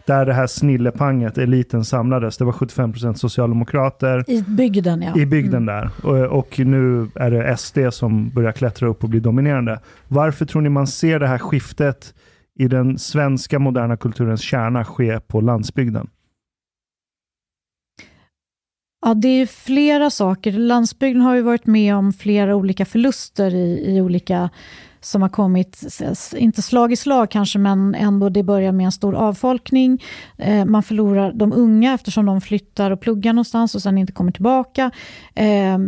[0.07, 5.21] där det här snillepanget, eliten samlades, det var 75% socialdemokrater I bygden, ja.
[5.21, 5.91] i bygden där.
[6.03, 9.81] Och, och nu är det SD som börjar klättra upp och bli dominerande.
[10.09, 12.15] Varför tror ni man ser det här skiftet
[12.59, 16.09] i den svenska moderna kulturens kärna ske på landsbygden?
[19.07, 20.53] Ja, det är flera saker.
[20.53, 24.51] Landsbygden har ju varit med om flera olika förluster i, i olika
[25.05, 25.83] som har kommit,
[26.37, 30.05] inte slag i slag kanske, men ändå det börjar med en stor avfolkning.
[30.39, 34.33] Eh, man förlorar de unga eftersom de flyttar och pluggar någonstans och sen inte kommer
[34.33, 34.91] tillbaka.
[35.35, 35.79] Eh,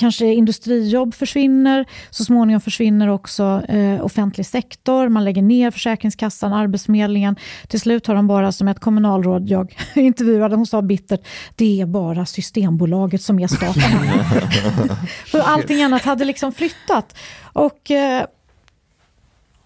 [0.00, 7.36] kanske industrijobb försvinner, så småningom försvinner också eh, offentlig sektor, man lägger ner Försäkringskassan, Arbetsförmedlingen.
[7.68, 11.20] Till slut har de bara, som ett kommunalråd jag intervjuade, hon sa bittert,
[11.56, 13.82] det är bara Systembolaget som är staten.
[15.26, 17.14] För allting annat hade liksom flyttat.
[17.52, 18.26] Och, eh,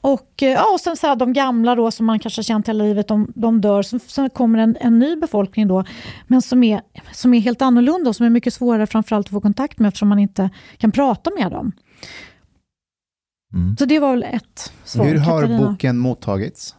[0.01, 2.69] och, eh, ja, och sen så här, de gamla då som man kanske har känt
[2.69, 3.83] hela livet, de, de dör.
[3.83, 5.85] Sen, sen kommer en, en ny befolkning då,
[6.27, 6.81] men som är,
[7.13, 10.09] som är helt annorlunda och som är mycket svårare framförallt att få kontakt med eftersom
[10.09, 11.73] man inte kan prata med dem.
[13.55, 13.77] Mm.
[13.77, 15.05] Så det var väl ett svar.
[15.05, 15.71] Hur har Katarina.
[15.71, 16.77] boken mottagits?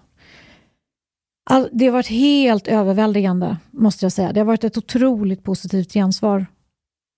[1.49, 4.33] All, det har varit helt överväldigande, måste jag säga.
[4.33, 6.45] Det har varit ett otroligt positivt gensvar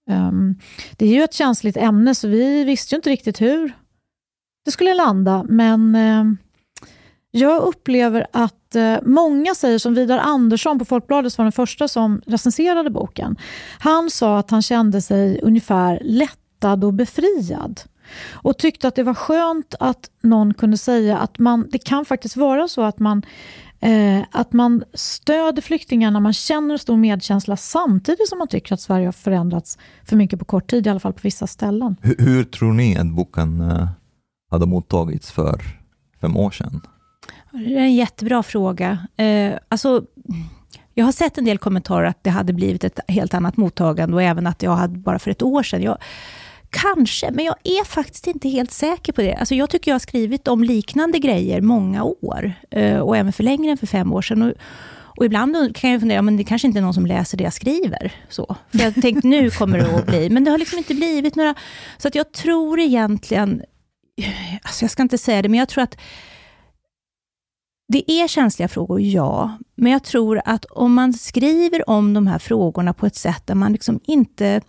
[0.08, 0.56] Ehm,
[0.98, 3.74] det är ju ett känsligt ämne, så vi visste ju inte riktigt hur
[4.66, 6.34] det skulle landa, men uh,
[7.32, 12.22] jag upplever att uh, många säger, som Vidar Andersson på Folkbladet var den första som
[12.26, 13.38] recenserade boken.
[13.80, 17.82] Han sa att han kände sig ungefär lättad och befriad
[18.32, 22.38] och tyckte att det var skönt att någon kunde säga att man, det kan faktiskt
[22.38, 23.24] vara så att man
[23.88, 29.08] Eh, att man stöder flyktingarna, man känner stor medkänsla samtidigt som man tycker att Sverige
[29.08, 31.96] har förändrats för mycket på kort tid, i alla fall på vissa ställen.
[32.02, 33.88] Hur, hur tror ni att boken eh,
[34.52, 35.62] hade mottagits för
[36.22, 36.82] fem år sedan?
[37.52, 39.08] Det är en jättebra fråga.
[39.18, 40.04] Eh, alltså,
[40.94, 44.22] jag har sett en del kommentarer att det hade blivit ett helt annat mottagande och
[44.22, 45.82] även att jag hade bara för ett år sedan.
[45.82, 45.98] Jag,
[46.70, 49.36] Kanske, men jag är faktiskt inte helt säker på det.
[49.36, 53.44] Alltså jag tycker jag har skrivit om liknande grejer många år eh, och även för
[53.44, 54.42] längre än för fem år sedan.
[54.42, 54.54] Och,
[55.18, 57.54] och ibland kan jag fundera, men det kanske inte är någon som läser det jag
[57.54, 58.12] skriver.
[58.30, 58.56] Så.
[58.72, 60.30] För jag tänkte, nu kommer det att bli.
[60.30, 61.56] Men det har liksom inte blivit några...
[61.98, 63.62] Så att jag tror egentligen...
[64.62, 65.98] Alltså jag ska inte säga det, men jag tror att
[67.88, 69.58] det är känsliga frågor, ja.
[69.76, 73.56] Men jag tror att om man skriver om de här frågorna på ett sätt där
[73.56, 74.62] man liksom inte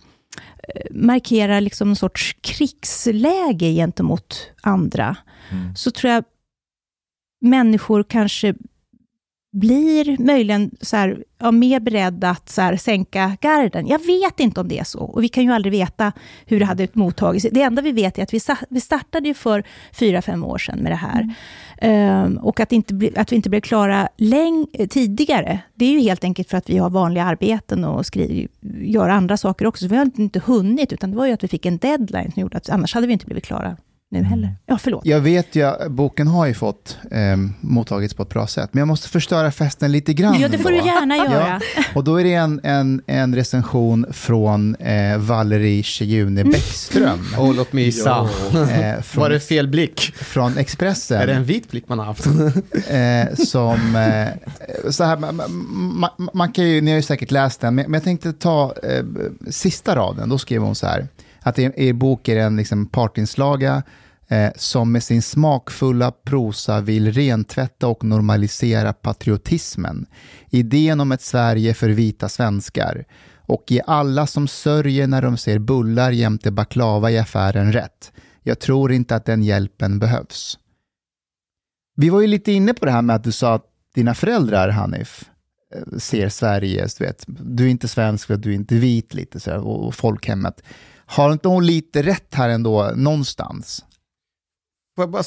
[0.91, 5.15] markerar liksom någon sorts krigsläge gentemot andra,
[5.51, 5.75] mm.
[5.75, 6.23] så tror jag
[7.41, 8.55] människor kanske
[9.51, 13.87] blir möjligen så här, ja, mer beredda att så här, sänka garden.
[13.87, 16.11] Jag vet inte om det är så, och vi kan ju aldrig veta
[16.45, 17.47] hur det hade mottagits.
[17.51, 20.79] Det enda vi vet är att vi, vi startade ju för fyra, fem år sedan
[20.79, 21.35] med det här.
[21.77, 22.25] Mm.
[22.25, 24.09] Um, och att, inte, att vi inte blev klara
[24.89, 28.05] tidigare, det är ju helt enkelt för att vi har vanliga arbeten och
[28.81, 29.85] gör andra saker också.
[29.85, 32.41] Så vi har inte hunnit, utan det var ju att vi fick en deadline som
[32.41, 33.77] gjorde att annars hade vi inte blivit klara
[34.11, 34.47] nu heller.
[34.47, 34.57] Mm.
[34.65, 35.05] Ja, förlåt.
[35.05, 38.87] Jag vet ju, boken har ju fått eh, mottagits på ett bra sätt, men jag
[38.87, 40.39] måste förstöra festen lite grann.
[40.39, 40.77] Ja, det får då.
[40.77, 41.61] du gärna göra.
[41.75, 47.19] Ja, och då är det en, en, en recension från eh, Valerie Tjejune Bäckström.
[47.37, 48.29] oh, låt mig gissa.
[48.53, 50.01] Eh, från, Var det fel blick?
[50.15, 51.21] Från Expressen.
[51.21, 52.25] Är det en vit blick man har haft?
[52.89, 55.41] eh, som, eh, så här, man,
[55.99, 58.73] man, man, kan ju, ni har ju säkert läst den, men, men jag tänkte ta
[58.83, 59.03] eh,
[59.49, 61.07] sista raden, då skriver hon så här
[61.41, 63.83] att er, er bok är en liksom partinslaga
[64.27, 70.05] eh, som med sin smakfulla prosa vill rentvätta och normalisera patriotismen.
[70.49, 73.05] Idén om ett Sverige för vita svenskar
[73.49, 78.11] och ge alla som sörjer när de ser bullar jämte baklava i affären rätt.
[78.43, 80.59] Jag tror inte att den hjälpen behövs.
[81.95, 84.69] Vi var ju lite inne på det här med att du sa att dina föräldrar,
[84.69, 85.29] Hanif,
[85.75, 89.13] eh, ser Sverige, du vet, du är inte svensk för att du är inte vit
[89.13, 90.63] lite så här, och folkhemmet.
[91.09, 93.85] Har inte hon lite rätt här ändå, någonstans?
[94.95, 95.23] Får jag bara...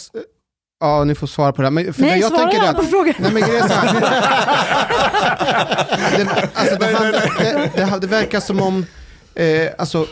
[0.80, 1.72] Ja, ni får svara på det här.
[1.72, 3.14] Men, för nej, jag svara tänker på frågan.
[3.18, 3.70] Nej, men grejen är
[6.16, 8.86] det, alltså, det, det, det verkar som om
[9.34, 10.06] eh, alltså,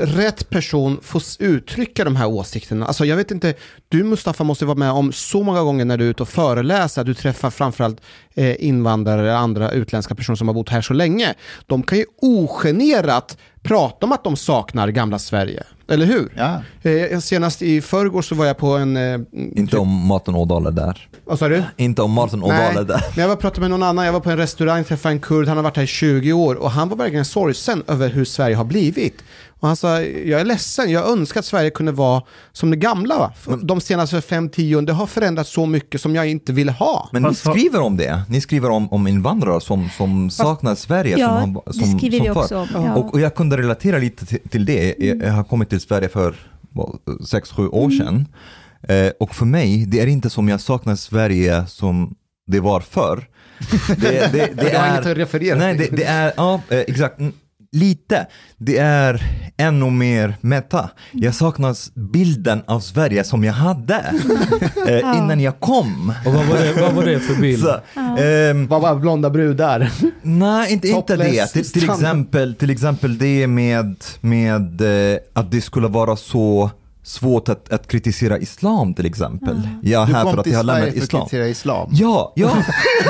[0.00, 2.86] rätt person får uttrycka de här åsikterna.
[2.86, 3.54] Alltså, jag vet inte,
[3.88, 7.04] du Mustafa måste vara med om så många gånger när du är ute och föreläser,
[7.04, 8.00] du träffar framförallt
[8.34, 11.34] eh, invandrare eller andra utländska personer som har bott här så länge.
[11.66, 15.62] De kan ju ogenerat prata om att de saknar gamla Sverige.
[15.88, 16.32] Eller hur?
[16.36, 16.62] Ja.
[16.90, 18.96] Eh, senast i förrgår så var jag på en...
[18.96, 21.08] Eh, inte om Martin Ådahl är där.
[21.24, 21.62] Vad sa du?
[21.76, 23.04] Inte om Martin Ådahl är där.
[23.14, 25.48] Men jag var pratade med någon annan, jag var på en restaurang, träffade en kurd,
[25.48, 28.56] han har varit här i 20 år och han var verkligen sorgsen över hur Sverige
[28.56, 29.22] har blivit.
[29.60, 33.18] Och han sa, jag är ledsen, jag önskar att Sverige kunde vara som det gamla.
[33.18, 33.32] Va?
[33.46, 37.08] Men, de senaste 5-10 åren, det har förändrats så mycket som jag inte ville ha.
[37.12, 41.18] Men ni skriver om det, ni skriver om, om invandrare som, som saknar Sverige.
[41.18, 42.68] Ja, som, som, det skriver som vi också om.
[42.74, 42.94] Ja.
[42.94, 44.94] Och, och, jag kunde relatera lite till, till det.
[44.98, 46.34] Jag, jag har kommit till Sverige för
[47.06, 47.98] 6-7 år mm.
[47.98, 48.26] sedan.
[48.88, 52.14] Eh, och för mig, det är inte som jag saknar Sverige som
[52.46, 53.28] det var förr.
[53.88, 57.20] Det, det, det, det är inget att referera nej, det, det är, ja, eh, exakt.
[57.72, 58.26] Lite.
[58.56, 59.22] Det är
[59.56, 60.90] ännu mer meta.
[61.12, 63.94] Jag saknar bilden av Sverige som jag hade
[64.88, 66.12] eh, innan jag kom.
[66.26, 67.62] Och vad var det, vad var det för bild?
[67.64, 69.92] Så, ehm, Vad var blonda brudar?
[70.22, 71.46] Nej, inte, inte det.
[71.46, 74.80] Till, till, exempel, till exempel det med, med
[75.12, 76.70] eh, att det skulle vara så
[77.02, 79.68] svårt att, att kritisera islam till exempel.
[79.82, 81.20] Jag är Du här kom för att till jag har Sverige lämnat för att islam.
[81.22, 81.88] kritisera islam.
[81.92, 82.56] Ja, ja,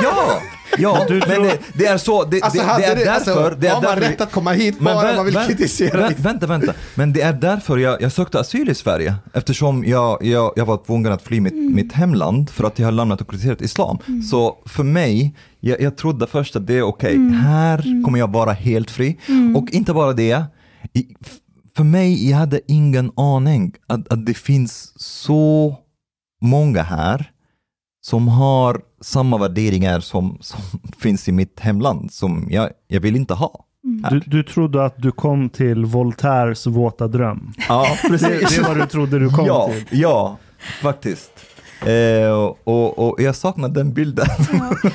[0.03, 0.41] ja,
[0.79, 1.05] ja.
[1.09, 3.13] Du men det, det är så, det, Alltså, det, det är det- därför...
[3.45, 5.37] alltså, det är har man därför rätt att komma hit Men bara vä- man vill
[5.37, 6.09] vä- kritisera?
[6.09, 6.73] vä- Vänta, vänta.
[6.95, 9.15] Men det är därför jag, jag sökte asyl i Sverige.
[9.35, 12.93] Eftersom jag, jag, jag var tvungen att fly mitt, mitt hemland för att jag har
[12.93, 13.99] lämnat och kritiserat islam.
[14.31, 18.53] Så för mig, jag, jag trodde först att det är okej, här kommer jag vara
[18.53, 19.19] helt fri.
[19.57, 20.45] Och inte bara det,
[20.93, 21.07] i,
[21.77, 25.77] för mig, jag hade ingen aning att, att det finns så
[26.43, 27.31] många här
[28.07, 30.61] som har samma värderingar som, som
[30.99, 33.65] finns i mitt hemland, som jag, jag vill inte ha.
[34.05, 34.11] här.
[34.11, 37.53] Du, du trodde att du kom till Voltaires våta dröm.
[37.69, 38.57] Ja, Det, precis.
[38.57, 40.01] det var du trodde du kom ja, till.
[40.01, 40.39] ja,
[40.83, 41.33] faktiskt.
[41.81, 44.27] Eh, och, och jag saknar den bilden.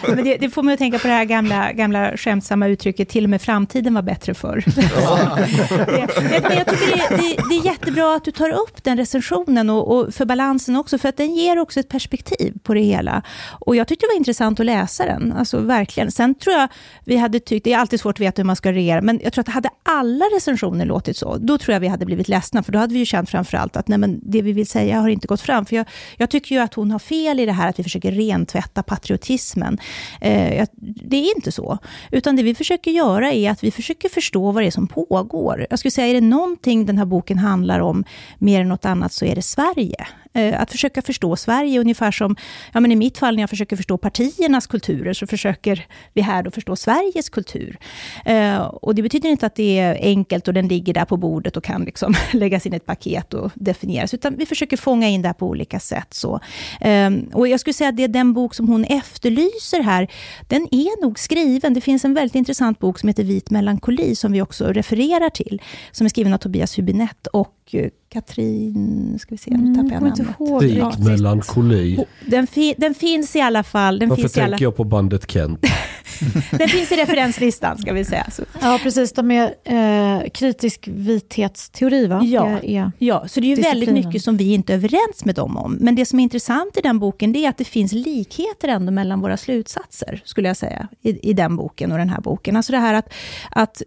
[0.08, 3.24] Men det, det får mig att tänka på det här gamla, gamla skämtsamma uttrycket, till
[3.24, 4.64] och med framtiden var bättre förr.
[4.76, 9.70] det, men jag tycker det, det, det är jättebra att du tar upp den recensionen
[9.70, 13.22] och, och för balansen också, för att den ger också ett perspektiv på det hela.
[13.50, 16.12] Och jag tyckte det var intressant att läsa den, alltså verkligen.
[16.12, 16.68] Sen tror jag
[17.06, 19.34] vi hade tyckt, det är alltid svårt att veta hur man ska regera, men jag
[19.34, 22.72] tror att hade alla recensioner låtit så, då tror jag vi hade blivit ledsna, för
[22.72, 25.28] då hade vi ju känt framförallt att nej, men det vi vill säga har inte
[25.28, 25.66] gått fram.
[25.66, 25.86] För jag,
[26.18, 28.84] jag tycker ju att att hon har fel i det här att vi försöker rentvätta
[28.84, 29.78] patriotismen.
[30.22, 31.78] Eh, det är inte så.
[32.12, 35.68] Utan det vi försöker göra är att vi försöker förstå vad det är som pågår.
[35.70, 38.04] Jag skulle säga, är det någonting den här boken handlar om
[38.38, 40.08] mer än något annat så är det Sverige.
[40.34, 42.36] Eh, att försöka förstå Sverige, ungefär som
[42.74, 46.44] ja, men i mitt fall när jag försöker förstå partiernas kulturer, så försöker vi här
[46.44, 47.78] då förstå Sveriges kultur.
[48.26, 51.58] Eh, och det betyder inte att det är enkelt och den ligger där på bordet
[51.58, 55.22] och kan liksom läggas in i ett paket och definieras, utan vi försöker fånga in
[55.22, 56.14] det här på olika sätt.
[56.14, 56.40] Så.
[56.82, 60.08] Eh, och jag skulle säga att det är den bok som hon efterlyser här,
[60.48, 61.74] den är nog skriven.
[61.74, 65.62] Det finns en väldigt intressant bok som heter Vit melankoli, som vi också refererar till,
[65.92, 70.04] som är skriven av Tobias Hübinette och eh, Katrin, ska vi se, nu tappar jag
[70.04, 70.62] namnet.
[70.62, 71.06] Rik riktigt.
[71.06, 72.06] melankoli.
[72.26, 74.00] Den, fi, den finns i alla fall.
[74.00, 75.60] Den Varför finns, i alla, tänker jag på bandet Kent?
[76.52, 78.28] den finns i referenslistan, ska vi säga.
[78.32, 79.14] Så, Ja, precis.
[79.14, 82.22] De är eh, kritisk vithetsteori, va?
[82.24, 82.60] Ja.
[82.64, 85.58] Är, ja, så det är ju väldigt mycket som vi inte är överens med dem
[85.58, 85.78] om.
[85.80, 88.92] Men det som är intressant i den boken, det är att det finns likheter ändå
[88.92, 92.56] mellan våra slutsatser, skulle jag säga, i, i den boken och den här boken.
[92.56, 93.14] Alltså det här att,
[93.50, 93.82] att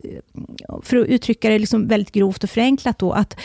[0.83, 3.37] för att uttrycka det liksom väldigt grovt och förenklat då, att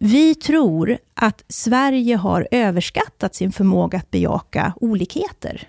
[0.00, 5.68] vi tror att Sverige har överskattat sin förmåga att bejaka olikheter.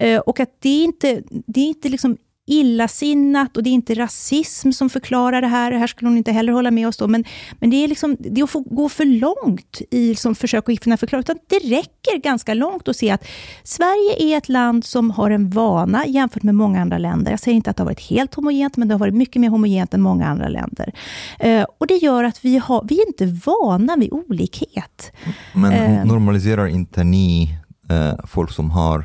[0.00, 2.16] Eh, och att det är inte, det är inte liksom
[2.46, 5.70] illasinnat och det är inte rasism som förklarar det här.
[5.70, 7.06] Det här skulle hon inte heller hålla med oss då.
[7.06, 7.24] Men,
[7.60, 10.84] men det är liksom, det är att få gå för långt i liksom försök att
[10.84, 11.20] finna förklaring.
[11.20, 13.26] Utan det räcker ganska långt att se att
[13.62, 17.30] Sverige är ett land som har en vana jämfört med många andra länder.
[17.30, 19.48] Jag säger inte att det har varit helt homogent, men det har varit mycket mer
[19.48, 20.92] homogent än många andra länder.
[21.38, 25.12] Eh, och det gör att vi, har, vi är inte vana vid olikhet.
[25.52, 26.04] Men Eh.
[26.04, 27.58] normaliserar inte ni
[27.90, 29.04] eh, folk som har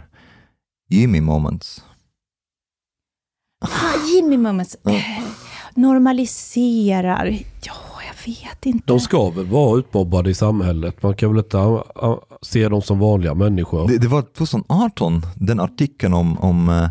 [0.89, 1.83] Jimmy moments?
[3.61, 3.67] Ah,
[4.13, 4.77] Jimmy Moments.
[4.85, 5.23] Eh,
[5.75, 7.25] normaliserar.
[7.65, 7.73] Ja,
[8.07, 8.83] jag vet inte.
[8.87, 11.03] De ska väl vara utmobbade i samhället.
[11.03, 13.87] Man kan väl inte ah, ah, se dem som vanliga människor.
[13.87, 16.89] Det, det var 2018, den artikeln om, om eh,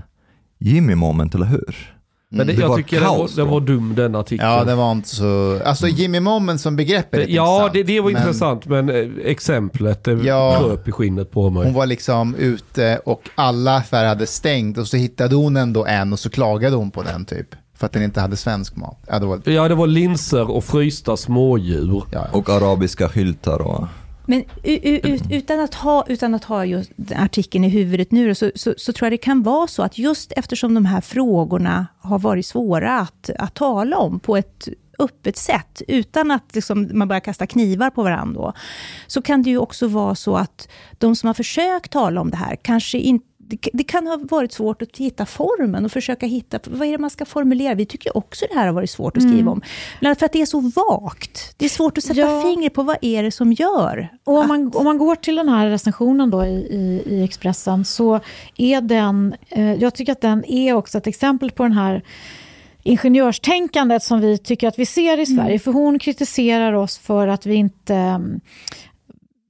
[0.58, 1.99] Jimmy moment, eller hur?
[2.32, 4.50] Men det, Det jag tycker den var, den var dum den artikeln.
[4.50, 5.60] Ja, det var inte så...
[5.64, 9.08] Alltså Jimmy Moment som begrepp är lite ja, det, det var men intressant men eh,
[9.24, 10.58] exemplet det Ja.
[10.60, 11.64] kröp i skinnet på mig.
[11.64, 16.12] Hon var liksom ute och alla affärer hade stängt och så hittade hon ändå en
[16.12, 17.46] och så klagade hon på den typ.
[17.76, 18.98] För att den inte hade svensk mat.
[19.06, 22.02] Ja, det var, Ja, det var linser och frysta smådjur.
[22.12, 22.26] ja.
[22.32, 23.86] Och arabiska skyltar och...
[24.30, 28.34] Men u- u- utan, att ha, utan att ha just den artikeln i huvudet nu
[28.34, 31.86] så, så, så tror jag det kan vara så att just eftersom de här frågorna
[31.98, 34.68] har varit svåra att, att tala om på ett
[34.98, 38.52] öppet sätt, utan att liksom man börjar kasta knivar på varandra, då,
[39.06, 40.68] så kan det ju också vara så att
[40.98, 43.29] de som har försökt tala om det här kanske inte
[43.72, 47.10] det, kan ha varit svårt att hitta formen och försöka hitta, vad är det man
[47.10, 47.74] ska formulera?
[47.74, 49.60] Vi tycker också det här har varit svårt att skriva om.
[50.00, 51.54] Bland annat för att det är så vagt.
[51.56, 52.42] Det är svårt att sätta Ja.
[52.42, 55.36] fingret på vad är det som gör Och om att- man, om man går till
[55.36, 58.20] den här recensionen då i, i, i Expressen så
[58.56, 62.02] är den, eh, jag tycker att den är också ett exempel på den här
[62.82, 65.58] ingenjörstänkandet som vi tycker att vi ser i Sverige.
[65.58, 68.40] För hon kritiserar oss för att vi inte mm,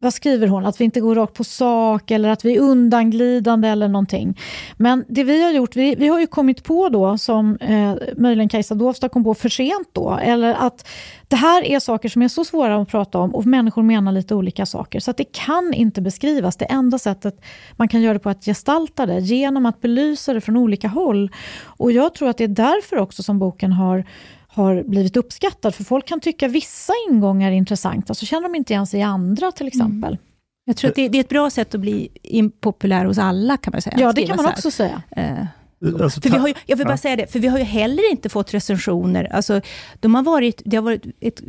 [0.03, 3.69] vad skriver hon, att vi inte går rakt på sak eller att vi är undanglidande
[3.69, 4.39] eller någonting.
[4.77, 8.49] Men det vi har gjort, vi, vi har ju kommit på då, som eh, möjligen
[8.49, 10.89] Kajsa Dovsta kom på för sent då, eller att
[11.29, 14.35] det här är saker som är så svåra att prata om och människor menar lite
[14.35, 16.57] olika saker, så att det kan inte beskrivas.
[16.57, 17.41] Det enda sättet
[17.77, 20.89] man kan göra det på är att gestalta det, genom att belysa det från olika
[20.89, 21.31] håll.
[21.65, 24.05] Och jag tror att det är därför också som boken har
[24.53, 25.75] har blivit uppskattad.
[25.75, 29.53] För folk kan tycka vissa ingångar är intressanta, så känner de inte ens i andra
[29.53, 30.13] till exempel.
[30.13, 30.25] Mm.
[30.65, 33.73] Jag tror att det, det, är ett bra sätt att bli impopulär hos alla, kan
[33.73, 33.97] man säga.
[34.01, 35.03] Ja, det kan man också säga.
[35.11, 35.45] Eh,
[35.85, 36.97] Alltså, för vi har ju, jag vill bara ja.
[36.97, 39.24] säga det, för vi har ju heller inte fått recensioner.
[39.33, 39.61] Alltså,
[40.01, 41.41] de har varit, det har varit ett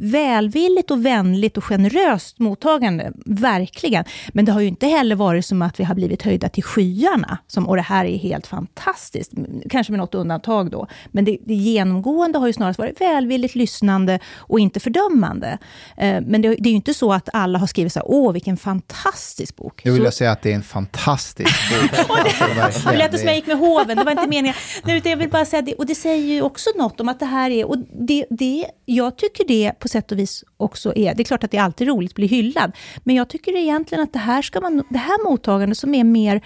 [0.00, 4.04] välvilligt och vänligt och generöst mottagande, verkligen.
[4.32, 7.38] Men det har ju inte heller varit som att vi har blivit höjda till skyarna,
[7.46, 9.32] som, och det här är helt fantastiskt,
[9.70, 10.86] kanske med något undantag då.
[11.10, 15.58] Men det, det genomgående har ju snarast varit välvilligt lyssnande och inte fördömande.
[15.96, 18.32] Eh, men det, det, är ju inte så att alla har skrivit så här, åh
[18.32, 19.80] vilken fantastisk bok.
[19.84, 21.90] Jag vill så, säga att det är en fantastisk bok.
[22.90, 24.54] det lät som jag gick med hår hoven, det var inte meningen.
[24.84, 27.20] Nej, utan jag vill bara säga det, och det säger ju också något om att
[27.20, 31.14] det här är, och det, det, jag tycker det på sätt och vis också är,
[31.14, 32.72] det är klart att det är alltid roligt att bli hyllad,
[33.04, 36.40] men jag tycker egentligen att det här, ska man, det här mottagandet som är mer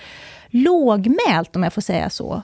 [0.50, 2.42] lågmält, om jag får säga så,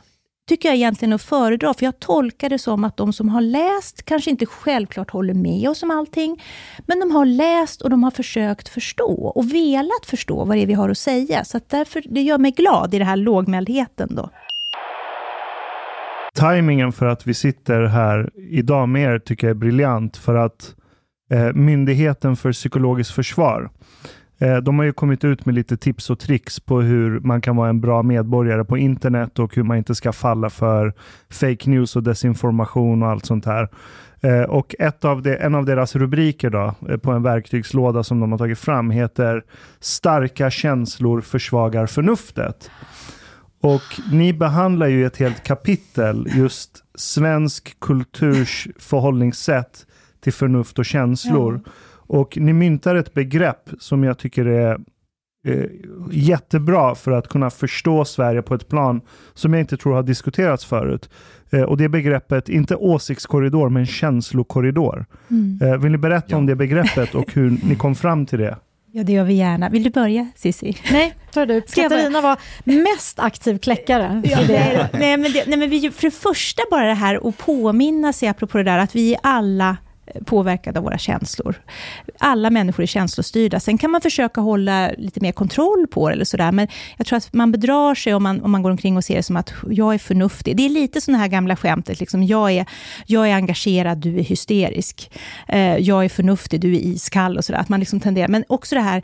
[0.51, 4.03] tycker jag egentligen att föredra, för jag tolkar det som att de som har läst
[4.03, 6.43] kanske inte självklart håller med oss om allting,
[6.86, 10.66] men de har läst och de har försökt förstå och velat förstå vad det är
[10.66, 11.45] vi har att säga.
[11.45, 14.30] Så att därför, det gör mig glad i den här lågmäldheten då
[16.41, 20.16] timingen för att vi sitter här idag med er tycker jag är briljant.
[20.16, 20.74] För att
[21.30, 23.70] eh, Myndigheten för psykologiskt försvar,
[24.38, 27.57] eh, de har ju kommit ut med lite tips och tricks på hur man kan
[27.57, 30.95] vara en bra medborgare på internet och hur man inte ska falla för
[31.30, 33.68] fake news och desinformation och allt sånt här.
[34.22, 38.20] Eh, och ett av det, en av deras rubriker då, eh, på en verktygslåda som
[38.20, 39.45] de har tagit fram heter
[39.80, 42.70] Starka känslor försvagar förnuftet.
[43.61, 49.86] Och ni behandlar ju ett helt kapitel just svensk kulturs förhållningssätt
[50.20, 51.61] till förnuft och känslor.
[51.64, 51.70] Ja.
[51.92, 54.78] Och ni myntar ett begrepp som jag tycker är
[55.46, 55.64] eh,
[56.11, 59.00] jättebra för att kunna förstå Sverige på ett plan
[59.34, 61.11] som jag inte tror har diskuterats förut.
[61.50, 65.06] Eh, och det begreppet, inte åsiktskorridor, men känslokorridor.
[65.30, 65.58] Mm.
[65.62, 66.36] Eh, vill ni berätta ja.
[66.36, 68.56] om det begreppet och hur ni kom fram till det?
[68.93, 69.68] Ja, det gör vi gärna.
[69.68, 70.76] Vill du börja, Cissi?
[70.93, 71.61] Nej, tar du.
[71.61, 74.22] Katarina var mest aktiv kläckare.
[74.24, 77.38] Ja, nej, nej, men det, nej, men vi, för det första bara det här att
[77.38, 79.76] påminna sig, apropå det där, att vi alla
[80.24, 81.62] påverkade av våra känslor.
[82.18, 83.61] Alla människor är känslostyrda.
[83.61, 87.16] Sen kan man försöka hålla lite mer kontroll på det, eller sådär, men jag tror
[87.16, 89.52] att man bedrar sig om man, om man går omkring och ser det som att
[89.70, 90.56] jag är förnuftig.
[90.56, 92.66] Det är lite sådana här gamla skämtet, liksom, jag, är,
[93.06, 95.11] jag är engagerad, du är hysterisk.
[95.48, 97.61] Eh, jag är förnuftig, du är iskall och sådär.
[97.61, 99.02] Att man liksom tenderar, men också det här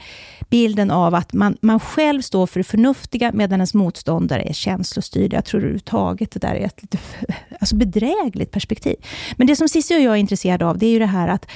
[0.51, 5.33] bilden av att man, man själv står för det förnuftiga, medan ens motståndare är känslostyrd.
[5.33, 6.99] Jag tror överhuvudtaget det där är ett lite
[7.61, 8.97] alltså bedrägligt perspektiv.
[9.37, 11.47] Men det som Cissi och jag är intresserade av, det är ju det här att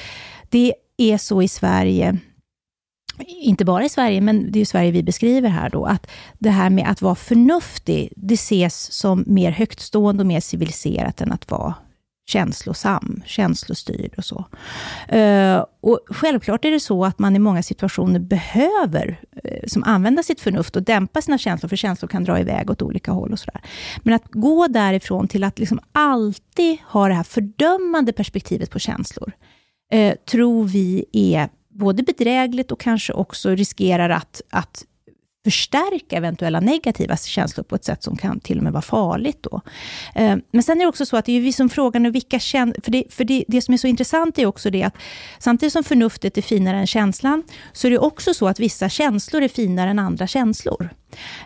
[0.49, 2.19] det är så i Sverige,
[3.27, 6.07] inte bara i Sverige, men det är ju Sverige vi beskriver här då, att
[6.39, 11.33] det här med att vara förnuftig, det ses som mer högtstående och mer civiliserat än
[11.33, 11.75] att vara
[12.27, 14.45] känslosam, känslostyrd och så.
[15.09, 20.23] Eh, och självklart är det så att man i många situationer behöver eh, som använda
[20.23, 23.39] sitt förnuft och dämpa sina känslor, för känslor kan dra iväg åt olika håll och
[23.39, 23.61] sådär.
[24.03, 29.33] Men att gå därifrån till att liksom alltid ha det här fördömande perspektivet på känslor,
[29.93, 34.85] eh, tror vi är både bedrägligt och kanske också riskerar att, att
[35.51, 39.39] förstärka eventuella negativa känslor på ett sätt som kan till och med vara farligt.
[39.41, 39.61] Då.
[40.15, 42.39] Eh, men sen är det också så att det är vi som frågar nu, vilka
[42.39, 42.83] känslor...
[42.83, 44.95] För, det, för det, det som är så intressant är också det att
[45.39, 47.43] samtidigt som förnuftet är finare än känslan,
[47.73, 50.91] så är det också så att vissa känslor är finare än andra känslor.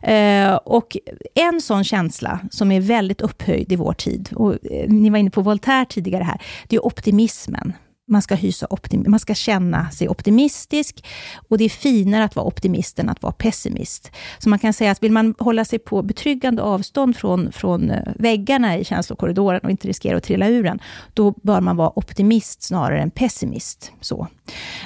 [0.02, 0.96] Eh, och
[1.34, 5.30] en sån känsla som är väldigt upphöjd i vår tid, och eh, ni var inne
[5.30, 7.72] på Voltaire tidigare här, det är optimismen
[8.06, 11.04] man ska, hysa optim man ska känna sig optimistisk
[11.48, 14.10] och det är finare att vara optimist än att vara pessimist.
[14.38, 18.12] Så man kan säga att vill man hålla sig på betryggande avstånd från, från eh,
[18.16, 20.80] väggarna i känslokorridoren och inte riskera att trilla ur den,
[21.14, 23.92] då bör man vara optimist snarare än pessimist.
[24.00, 24.28] Så.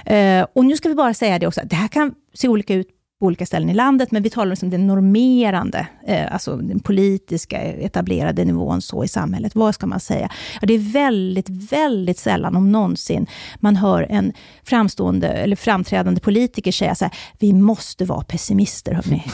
[0.07, 2.98] Eh, och nu ska vi bara säga det också, det här kan se olika ut
[3.21, 7.59] på olika ställen i landet, men vi talar liksom den normerande, eh, alltså den politiska
[7.59, 9.55] etablerade nivån så i samhället.
[9.55, 10.31] Vad ska man säga?
[10.61, 16.73] Ja, det är väldigt, väldigt sällan, om någonsin, man hör en framstående eller framträdande politiker
[16.73, 19.25] säga så här, vi måste vara pessimister, hörni.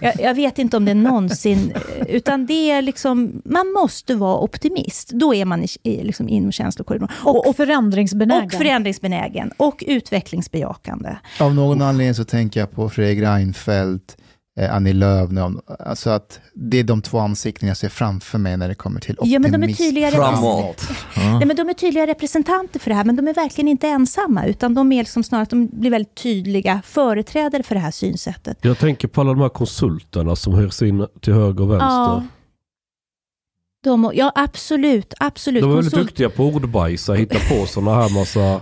[0.00, 4.38] jag, jag vet inte om det någonsin, eh, utan det är liksom, man måste vara
[4.38, 5.08] optimist.
[5.08, 7.12] Då är man i, i, liksom inom känslokorridoren.
[7.24, 8.44] Och, och förändringsbenägen.
[8.44, 9.52] Och förändringsbenägen.
[9.56, 11.16] Och utvecklingsbejakande.
[11.40, 14.16] Av någon anledning så tänker jag på Fredrik Reinfeldt,
[14.60, 15.30] eh, Annie Lööf.
[15.78, 19.14] Alltså att det är de två ansikten jag ser framför mig när det kommer till
[19.18, 19.32] optimism.
[19.32, 20.88] Ja, men de är tydliga, Framåt.
[21.16, 21.44] Ja.
[21.44, 24.74] men de är tydliga representanter för det här, men de är verkligen inte ensamma, utan
[24.74, 28.58] de är liksom snarare att de blir väldigt tydliga företrädare för det här synsättet.
[28.60, 31.86] Jag tänker på alla de här konsulterna som hyrs in till höger och vänster.
[31.86, 32.26] Ja.
[33.84, 35.14] De, ja, absolut.
[35.20, 35.62] absolut.
[35.62, 38.60] De är väldigt Konsult- duktiga på ordbajsa, hitta på sådana här massa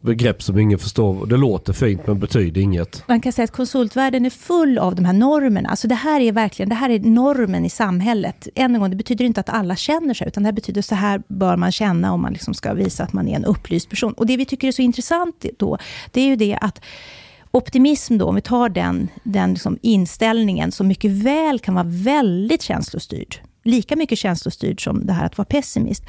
[0.00, 1.26] begrepp som ingen förstår.
[1.26, 3.08] Det låter fint men betyder inget.
[3.08, 5.68] man kan säga att konsultvärlden är full av de här normerna.
[5.68, 8.48] Alltså det här är verkligen det här är normen i samhället.
[8.54, 10.94] Än en gång, det betyder inte att alla känner sig, utan det här betyder så
[10.94, 14.12] här bör man känna om man liksom ska visa att man är en upplyst person.
[14.12, 15.78] Och det vi tycker är så intressant då,
[16.10, 16.80] det är ju det att
[17.50, 22.62] optimism då, om vi tar den, den liksom inställningen, som mycket väl kan vara väldigt
[22.62, 26.04] känslostyrd, lika mycket känslostyrd som det här att vara pessimist,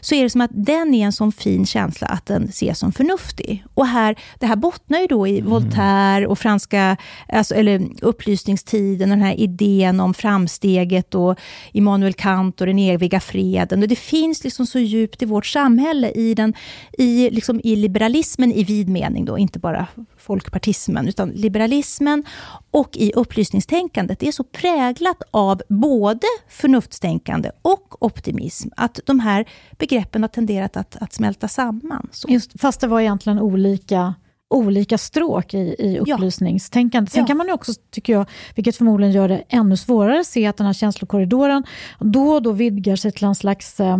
[0.00, 2.92] så är det som att den är en sån fin känsla att den ses som
[2.92, 3.64] förnuftig.
[3.74, 6.96] Och här, det här bottnar ju då i Voltaire och franska,
[7.28, 11.38] alltså, eller upplysningstiden, den här idén om framsteget och
[11.72, 13.82] Immanuel Kant och den eviga freden.
[13.82, 16.54] Och det finns liksom så djupt i vårt samhälle, i, den,
[16.98, 19.86] i, liksom i liberalismen i vid mening, då, inte bara
[20.26, 22.24] folkpartismen, utan liberalismen
[22.70, 24.18] och i upplysningstänkandet.
[24.18, 29.44] Det är så präglat av både förnuftstänkande och optimism, att de här
[29.78, 32.08] begreppen har tenderat att, att smälta samman.
[32.12, 32.28] Så.
[32.30, 34.14] Just, fast det var egentligen olika
[34.50, 37.12] olika stråk i, i upplysningstänkandet.
[37.12, 37.26] Sen Ja.
[37.26, 40.66] kan man ju också, tycker jag, vilket förmodligen gör det ännu svårare, se att den
[40.66, 41.64] här känslokorridoren
[42.00, 43.98] då och då vidgar sig till en slags eh,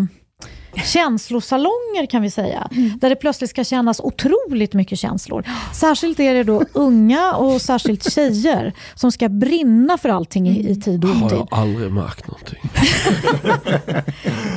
[0.85, 2.69] känslosalonger kan vi säga.
[3.01, 5.45] Där det plötsligt ska kännas otroligt mycket känslor.
[5.75, 10.77] Särskilt är det då unga och särskilt tjejer som ska brinna för allting i, i
[10.81, 11.39] tid och Har otid.
[11.39, 12.59] jag aldrig märkt någonting.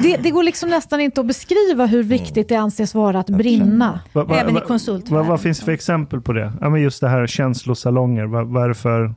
[0.04, 4.00] Det, det går liksom nästan inte att beskriva hur viktigt det anses vara att brinna.
[4.14, 5.28] Va- va- Även i va- konsultvärlden.
[5.28, 6.54] Vad, finns det för exempel på det?
[6.62, 8.26] Ja, men just det här känslosalonger.
[8.26, 9.14] Vad är det för...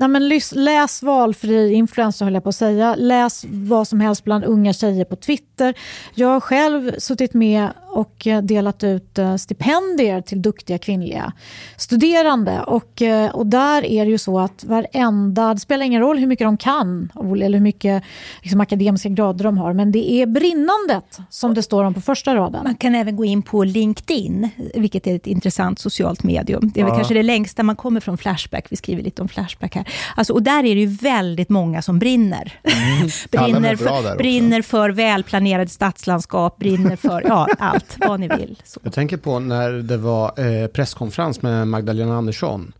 [0.00, 2.94] Nej, men lys- läs valfri influencer höll jag på att säga.
[2.98, 5.74] Läs vad som helst bland unga tjejer på Twitter.
[6.14, 11.32] Jag har själv suttit med och eh, delat ut eh, stipendier till duktiga kvinnliga
[11.76, 12.60] studerande.
[12.60, 16.26] Och, eh, och där är det ju så att varenda, det spelar ingen roll hur
[16.26, 17.12] mycket de kan
[17.42, 18.02] eller hur mycket
[18.42, 22.34] liksom, akademiska grader de har, men det är brinnandet som det står om på första
[22.34, 22.64] raden.
[22.64, 26.70] Man kan även gå in på LinkedIn, vilket är ett intressant socialt medium.
[26.74, 26.96] Det är väl Ja.
[26.96, 28.66] kanske det längsta man kommer från Flashback.
[28.70, 29.88] Vi skriver lite om Flashback här.
[30.16, 32.52] Alltså, och där är det ju väldigt många som brinner.
[32.64, 38.62] Mår brinner, för, brinner för välplanerade stadslandskap, brinner för ja, allt, vad ni vill.
[38.64, 38.80] Så.
[38.82, 42.72] Jag tänker på när det var eh, presskonferens med Magdalena Andersson.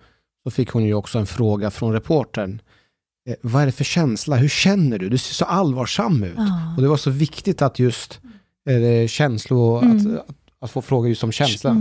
[0.44, 2.60] Så fick hon ju också en fråga från reportern.
[3.28, 4.36] Eh, vad är det för känsla?
[4.36, 5.08] Hur känner du?
[5.08, 6.38] Du ser så allvarsam ut.
[6.76, 8.20] Och det var så viktigt att just
[8.68, 9.96] eh, känslor, Mm.
[9.96, 11.76] att, att, att få fråga just om känsla.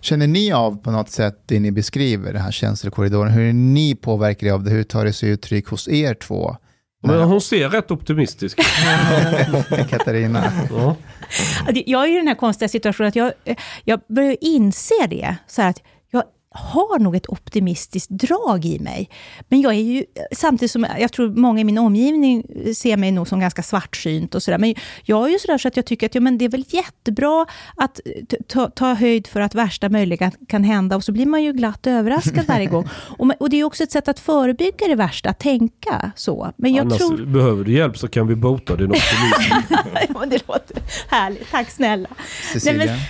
[0.00, 3.32] Känner ni av på något sätt det ni beskriver, den här känslokorridoren?
[3.32, 4.70] Hur är ni påverkade av det?
[4.70, 6.56] Hur tar det sig uttryck hos er två?
[7.02, 8.58] Men hon ser rätt optimistisk.
[9.90, 10.52] Katarina.
[10.70, 10.96] Ja.
[11.86, 15.36] Jag är i den här konstiga situationen att jag, eh, jag börjar inse det.
[15.46, 15.82] Så här att
[16.54, 19.10] har nog ett optimistiskt drag i mig.
[19.48, 22.44] Men jag är ju, samtidigt som jag tror många i min omgivning
[22.76, 24.58] ser mig nog som ganska svartsynt och sådär.
[24.58, 26.64] Men jag är ju sådär så att jag tycker att ja, men det är väl
[26.68, 27.46] jättebra
[27.76, 28.00] att
[28.46, 30.96] ta, ta höjd för att värsta möjliga kan hända.
[30.96, 32.88] Och så blir man ju glatt överraskad varje gång.
[33.18, 36.52] Och, och det är också ett sätt att förebygga det värsta, att tänka så.
[36.56, 37.26] Men jag Annars tror...
[37.26, 39.54] behöver du hjälp så kan vi bota din optimism.
[40.08, 40.76] Ja, men det låter
[41.08, 41.50] härligt.
[41.50, 42.08] Tack snälla.
[42.52, 42.84] Cecilia?
[42.84, 43.00] Nej,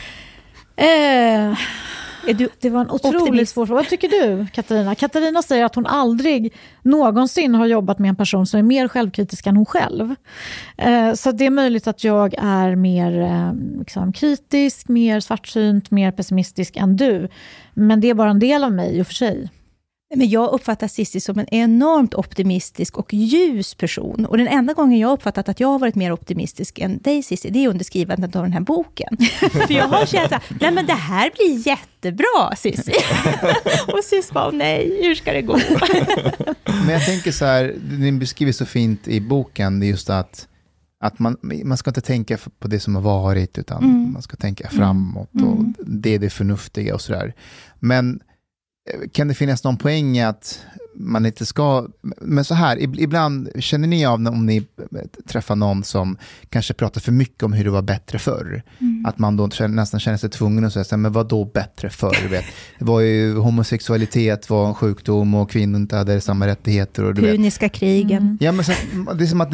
[0.80, 1.57] Eh, Är
[2.26, 3.52] du Det var en otroligt Optimist.
[3.52, 3.80] svår fråga.
[3.80, 4.94] Vad tycker du, Katarina?
[4.94, 9.46] Katarina säger att hon aldrig någonsin har jobbat med en person som är mer självkritisk
[9.46, 10.14] än hon själv.
[10.76, 16.12] Eh, så det är möjligt att jag är mer eh, liksom, kritisk, mer svartsynt, mer
[16.12, 17.28] pessimistisk än du.
[17.74, 19.48] Men det är bara en del av mig i och för sig.
[20.16, 24.26] Men jag uppfattar Cissi som en enormt optimistisk och ljus person.
[24.26, 27.50] Och den enda gången jag uppfattat att jag har varit mer optimistisk än dig Cissi,
[27.50, 29.16] det är under skrivandet av den här boken.
[29.66, 32.92] För jag har känt att nej men det här blir jättebra Cissi.
[33.92, 35.58] och Cissi bara, nej, hur ska det gå?
[36.64, 40.48] Men jag tänker så här, ni beskriver så fint i boken, det är just att,
[41.04, 44.12] att man, man ska inte tänka på det som har varit, utan Mm.
[44.12, 47.34] man ska tänka framåt och det är det förnuftiga och sådär.
[47.78, 48.20] Men
[49.12, 50.61] kan det finnas någon poäng i att
[50.95, 51.88] man inte ska...
[52.20, 54.66] Men så här, ibland känner ni av om ni
[55.26, 56.16] träffar någon som
[56.49, 58.62] kanske pratar för mycket om hur det var bättre förr.
[58.78, 59.07] Mm.
[59.07, 62.28] Att man då nästan känner sig tvungen att säga, men vad då bättre förr?
[62.30, 62.45] Vet?
[62.78, 67.05] Det var ju homosexualitet var en sjukdom och kvinnor inte hade samma rättigheter.
[67.05, 68.22] Och, Puniska krigen.
[68.22, 68.38] Mm.
[68.41, 68.72] Ja, men så,
[69.14, 69.53] det är som att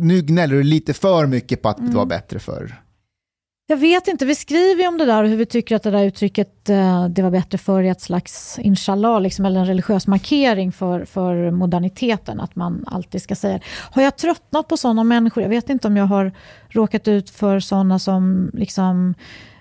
[0.00, 1.90] nu gnäller du lite för mycket på att mm.
[1.90, 2.80] det var bättre förr.
[3.68, 5.90] Jag vet inte, vi skriver ju om det där och hur vi tycker att det
[5.90, 10.06] där uttrycket eh, det var bättre förr i ett slags inshallah, liksom, eller en religiös
[10.06, 13.60] markering för, för moderniteten, att man alltid ska säga
[13.90, 15.42] Har jag tröttnat på sådana människor?
[15.42, 16.32] Jag vet inte om jag har
[16.68, 19.14] råkat ut för sådana som liksom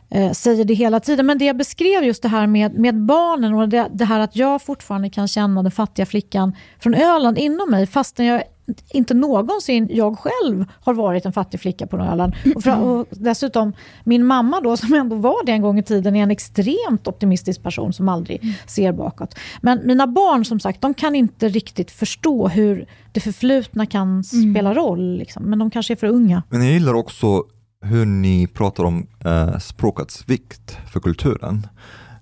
[0.10, 1.26] eh, säger det hela tiden.
[1.26, 4.36] Men det jag beskrev just det här med, med barnen och det, det här att
[4.36, 8.44] jag fortfarande kan känna den fattiga flickan från Öland inom mig fastän jag
[8.90, 12.36] inte någonsin jag själv har varit en fattig flicka på Öland.
[12.56, 16.16] Och, för, och dessutom min mamma då som ändå var det en gång i tiden
[16.16, 18.56] är en extremt optimistisk person som aldrig mm.
[18.68, 19.36] ser bakåt.
[19.62, 24.24] Men mina barn som sagt, de kan inte riktigt förstå hur det förflutna kan mm.
[24.24, 25.18] spela roll.
[25.18, 25.44] Liksom.
[25.44, 26.44] Men de kanske är för unga.
[26.50, 27.44] Men jag gillar också
[27.82, 31.68] hur ni pratar om eh, språkets vikt för kulturen.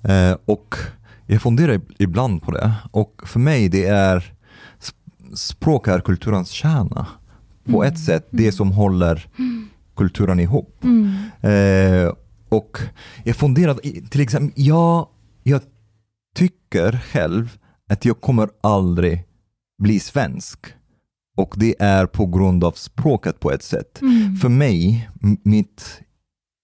[0.03, 0.75] Eh, och
[1.25, 2.71] jag funderar ibland på det.
[2.91, 4.33] Och för mig det är
[5.33, 7.07] språk är kulturens kärna.
[7.65, 7.93] På mm.
[7.93, 9.27] ett sätt, det som håller
[9.95, 10.83] kulturen ihop.
[10.83, 11.15] Mm.
[11.41, 12.13] Eh,
[12.49, 12.77] och
[13.23, 13.73] jag funderar,
[14.09, 15.07] till exempel, jag,
[15.43, 15.61] jag
[16.35, 17.57] tycker själv
[17.89, 19.23] att jag kommer aldrig
[19.77, 20.59] bli svensk.
[21.37, 24.01] Och det är på grund av språket på ett sätt.
[24.01, 24.35] Mm.
[24.35, 25.09] För mig,
[25.43, 26.01] mitt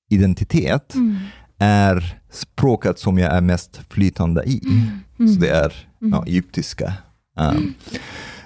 [0.10, 1.18] identitet mm.
[1.58, 4.62] är språket som jag är mest flytande i.
[4.66, 5.34] Mm.
[5.34, 6.24] Så det är ja, mm.
[6.24, 6.94] egyptiska.
[7.38, 7.74] Um,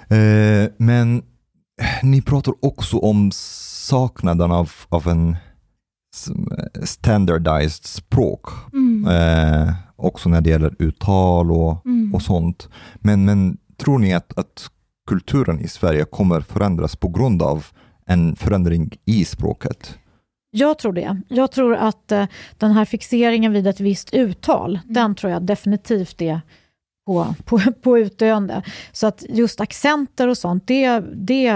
[0.08, 1.22] Eh, men
[2.02, 5.36] ni pratar också om saknaden av, av en
[6.84, 8.46] standardized språk.
[8.72, 9.06] Mm.
[9.06, 12.14] Eh, också när det gäller uttal och, mm.
[12.14, 12.68] och sånt.
[12.94, 14.70] Men, men tror ni att, att
[15.08, 17.66] kulturen i Sverige kommer förändras på grund av
[18.06, 19.98] en förändring i språket?
[20.50, 21.22] Jag tror det.
[21.28, 22.26] Jag tror att eh,
[22.58, 24.94] den här fixeringen vid ett visst uttal, mm.
[24.94, 26.40] den tror jag definitivt är
[27.06, 28.62] på, på, på utdöende.
[28.92, 31.52] Så att just accenter och sånt, det, det,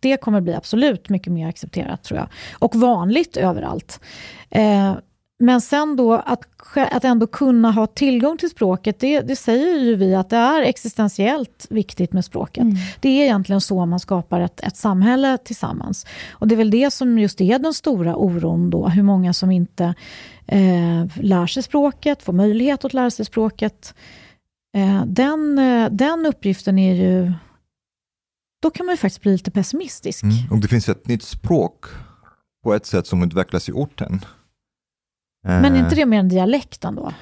[0.00, 2.28] det kommer bli absolut mycket mer accepterat tror jag.
[2.58, 4.00] Och vanligt överallt.
[4.50, 4.94] Eh,
[5.38, 6.40] men sen då att,
[6.74, 10.62] att ändå kunna ha tillgång till språket, det, det säger ju vi att det är
[10.62, 12.62] existentiellt viktigt med språket.
[12.62, 12.76] Mm.
[13.00, 16.06] Det är egentligen så man skapar ett, ett samhälle tillsammans.
[16.30, 19.50] Och det är väl det som just är den stora oron då, hur många som
[19.50, 19.94] inte
[20.46, 23.94] eh, lär sig språket, får möjlighet att lära sig språket.
[24.76, 27.32] Eh, den, eh, den uppgiften är ju...
[28.62, 30.22] Då kan man ju faktiskt bli lite pessimistisk.
[30.22, 30.36] Mm.
[30.50, 31.84] Och det finns ett nytt språk
[32.64, 34.24] på ett sätt som utvecklas i orten.
[35.42, 35.96] Men är inte eh.
[35.96, 37.12] det mer en dialekt då?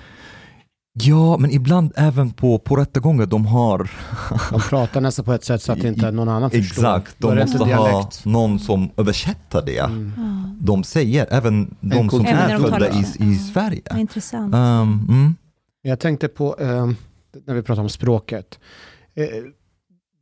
[0.93, 3.91] Ja, men ibland även på, på rättegångar, de har...
[4.51, 6.83] De pratar nästan på ett sätt så att inte någon annan förstår.
[6.83, 9.79] Exakt, de måste ha någon som översätter det.
[9.79, 10.13] Mm.
[10.61, 13.83] De säger, även de som är födda i, i Sverige.
[13.97, 14.55] Intressant.
[14.55, 15.35] Um, mm.
[15.83, 16.97] Jag tänkte på, um,
[17.45, 18.59] när vi pratar om språket.
[19.15, 19.27] Eh,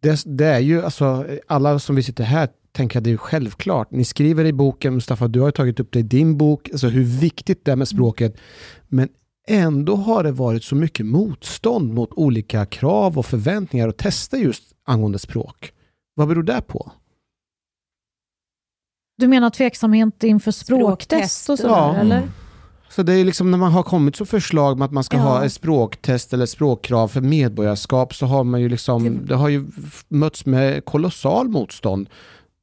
[0.03, 3.91] det, det, är ju, alltså, alla som vi sitter här tänker att det är självklart.
[3.91, 7.05] Ni skriver i boken, Mustafa, du har tagit upp det i din bok, alltså hur
[7.05, 8.37] viktigt det är med språket.
[8.89, 9.09] Men
[9.49, 14.63] ändå har det varit så mycket motstånd mot olika krav och förväntningar och tester just
[14.85, 15.73] angående språk.
[16.15, 16.93] Vad beror det på?
[19.19, 21.97] Du menar tveksamhet inför språktest och sådär, ja.
[21.97, 22.23] eller?
[22.95, 25.23] Så det är liksom när man har kommit så förslag med att man ska ja.
[25.23, 29.67] ha ett språktest eller språkkrav för medborgarskap så har man ju liksom, det har ju
[30.09, 32.09] mötts med kolossal motstånd.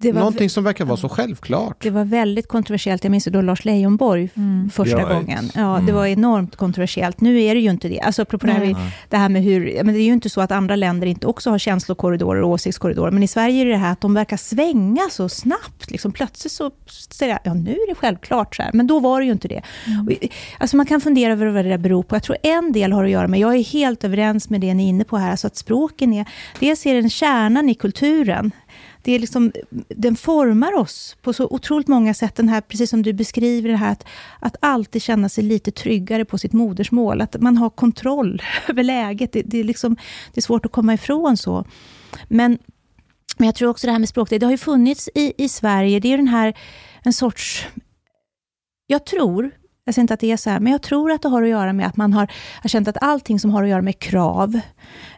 [0.01, 1.83] Det var Någonting som verkar vara så självklart.
[1.83, 3.03] Det var väldigt kontroversiellt.
[3.03, 4.69] Jag minns då Lars Leijonborg mm.
[4.69, 5.51] första ja, gången.
[5.55, 5.85] Ja, mm.
[5.85, 7.21] Det var enormt kontroversiellt.
[7.21, 7.99] Nu är det ju inte det.
[7.99, 8.75] Alltså, apropå det här,
[9.09, 9.83] det här med hur...
[9.83, 13.11] Men det är ju inte så att andra länder inte också har känslokorridorer och åsiktskorridorer.
[13.11, 15.91] Men i Sverige är det här att de verkar svänga så snabbt.
[15.91, 16.71] Liksom, plötsligt så
[17.11, 18.71] säger jag, ja nu är det självklart så här.
[18.73, 19.61] Men då var det ju inte det.
[19.87, 20.07] Mm.
[20.07, 20.13] Och,
[20.59, 22.15] alltså, man kan fundera över vad det där beror på.
[22.15, 24.85] Jag tror en del har att göra med, jag är helt överens med det ni
[24.85, 26.25] är inne på här, alltså att språken är,
[26.59, 28.51] dels är den kärnan i kulturen
[29.01, 29.51] det är liksom,
[29.87, 32.35] den formar oss på så otroligt många sätt.
[32.35, 34.05] Den här, precis som du beskriver det här, att,
[34.39, 37.21] att alltid känna sig lite tryggare på sitt modersmål.
[37.21, 39.33] Att man har kontroll över läget.
[39.33, 39.95] Det, det, är, liksom,
[40.33, 41.65] det är svårt att komma ifrån så.
[42.27, 42.57] Men,
[43.37, 45.49] men jag tror också det här med språk, det, det har ju funnits i, i
[45.49, 45.99] Sverige.
[45.99, 46.57] Det är den här,
[47.03, 47.67] en sorts...
[48.87, 49.51] Jag tror,
[49.85, 51.49] jag säger inte att det är så här, men jag tror att det har att
[51.49, 52.31] göra med att man har,
[52.61, 54.59] har känt att allting som har att göra med krav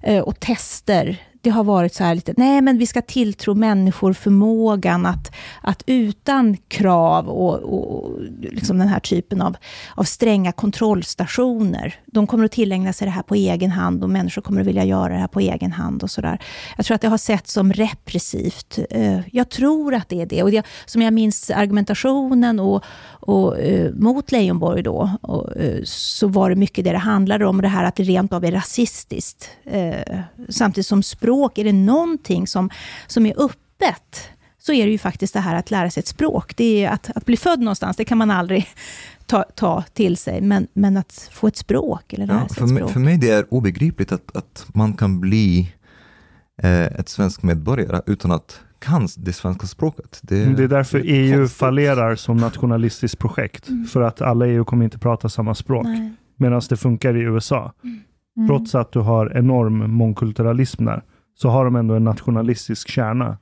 [0.03, 4.13] eh, och tester, det har varit så här lite, nej men vi ska tilltro människor
[4.13, 5.31] förmågan att,
[5.61, 9.57] att utan krav och, och liksom den här typen av,
[9.95, 14.41] av stränga kontrollstationer, de kommer att tillägna sig det här på egen hand och människor
[14.41, 16.39] kommer att vilja göra det här på egen hand och sådär.
[16.77, 18.79] Jag tror att det har sett som repressivt.
[18.89, 20.43] Eh, jag tror att det är det.
[20.43, 26.27] Och det, som jag minns argumentationen och, och eh, mot Leijonborg då, och, eh, så
[26.27, 29.49] var det mycket det det handlade om, det här att det rent av är rasistiskt.
[30.49, 32.69] Samtidigt som språk, är det någonting som,
[33.07, 36.53] som är öppet, så är det ju faktiskt det här att lära sig ett språk.
[36.57, 38.67] Det är att, att bli född någonstans, det kan man aldrig
[39.25, 42.63] ta, ta till sig, men, men att få ett språk eller lära Ja, sig för,
[42.65, 42.91] ett mig, språk.
[42.91, 45.73] för mig det är obegripligt att, att man kan bli
[46.63, 50.19] eh, ett svensk medborgare utan att kan det svenska språket.
[50.23, 51.57] Det, Det är därför det är EU konstigt.
[51.57, 53.67] fallerar som nationalistiskt projekt.
[53.91, 55.85] För att alla EU kommer inte prata samma språk.
[56.35, 57.73] Medan det funkar i USA.
[57.83, 58.47] Mm.
[58.47, 61.03] Trots att du har enorm mångkulturalism där,
[61.35, 63.37] så har de ändå en nationalistisk kärna.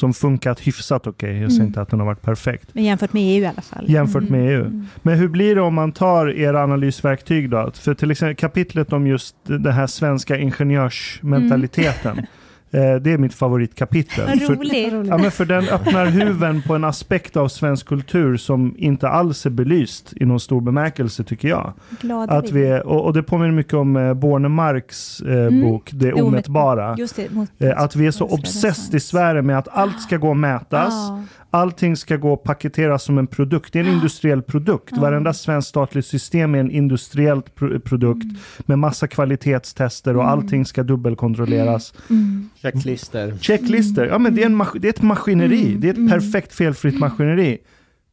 [0.00, 1.30] Som funkat hyfsat okej.
[1.40, 1.66] Jag säger Mm.
[1.66, 2.70] inte att den har varit perfekt.
[2.74, 3.84] Men jämfört med EU i alla fall.
[3.88, 4.32] Jämfört Mm.
[4.40, 4.60] med EU.
[4.60, 4.86] Mm.
[5.02, 7.70] Men hur blir det om man tar era analysverktyg då?
[7.74, 12.18] För till exempel kapitlet om just den här svenska ingenjörsmentaliteten.
[12.18, 12.24] Eh,
[12.78, 14.26] det är mitt favoritkapitel.
[14.26, 15.08] Vad För- roligt.
[15.08, 19.46] Ja, men för den öppnar huven på en aspekt av svensk kultur som inte alls
[19.46, 21.72] är belyst i någon stor bemärkelse tycker jag.
[22.00, 25.62] Glada Att vi, är- och, och det påminner mycket om eh, Bornemarks eh, Mm.
[25.62, 26.94] bok Det omätbara.
[27.16, 30.30] Det, mot, Eh, att vi är så obsessed i Sverige med att allt ska gå
[30.30, 30.94] att mätas.
[30.94, 31.22] Ja.
[31.54, 33.72] Allting ska gå att paketeras som en produkt.
[33.72, 34.88] Det är en industriell produkt.
[34.92, 35.00] Ja.
[35.00, 38.36] Varenda svenskt statligt system är en industriellt pro- produkt Mm.
[38.66, 41.94] med massa kvalitetstester och allting ska dubbelkontrolleras.
[42.10, 42.50] Mm.
[42.62, 43.38] Checklister.
[43.40, 45.66] Checklister, ja men det är, en det är ett maskineri.
[45.68, 45.80] Mm.
[45.80, 47.58] Det är ett perfekt felfritt maskineri.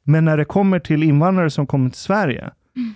[0.04, 2.94] Men när det kommer till invandrare som kommer till Sverige Mm.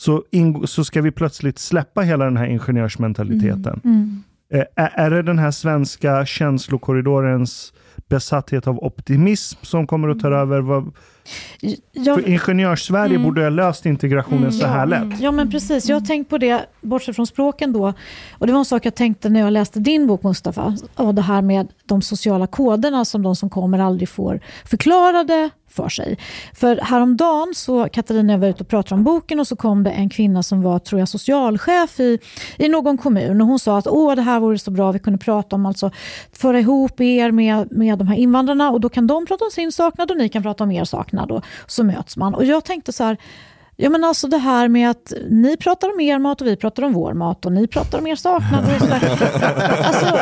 [0.00, 0.24] så,
[0.66, 3.80] så ska vi plötsligt släppa hela den här ingenjörsmentaliteten.
[4.54, 7.72] Eh, Är, är det den här svenska känslokorridorens
[8.08, 10.38] besatthet av optimism som kommer att ta Mm.
[10.38, 10.84] över?
[11.92, 13.22] Jag, för Ingenjörs-Sverige Mm.
[13.22, 15.20] borde ha löst integrationen Mm, så här lätt.
[15.20, 17.92] Ja men precis, jag har tänkt på det, bortsett från språken då.
[18.38, 20.76] Och det var en sak jag tänkte när jag läste din bok Mustafa.
[20.94, 25.88] Och det här med de sociala koderna som de som kommer aldrig får förklarade för
[25.88, 26.18] sig.
[26.54, 29.90] För häromdagen så, Katarina jag var ute och pratade om boken och så kom det
[29.90, 32.18] en kvinna som var, tror jag, socialchef i,
[32.58, 33.40] i någon kommun.
[33.40, 35.90] Och hon sa att åh det här vore så bra, vi kunde prata om alltså
[36.32, 39.72] föra ihop er med, med de här invandrarna och då kan de prata om sin
[39.72, 42.34] saknad och ni kan prata om er saknad och så möts man.
[42.34, 43.16] Och jag tänkte så här,
[43.80, 46.82] Ja men alltså det här med att ni pratar om er mat och vi pratar
[46.82, 49.18] om vår mat och ni pratar om er saknad och sådär.
[49.84, 50.18] Alltså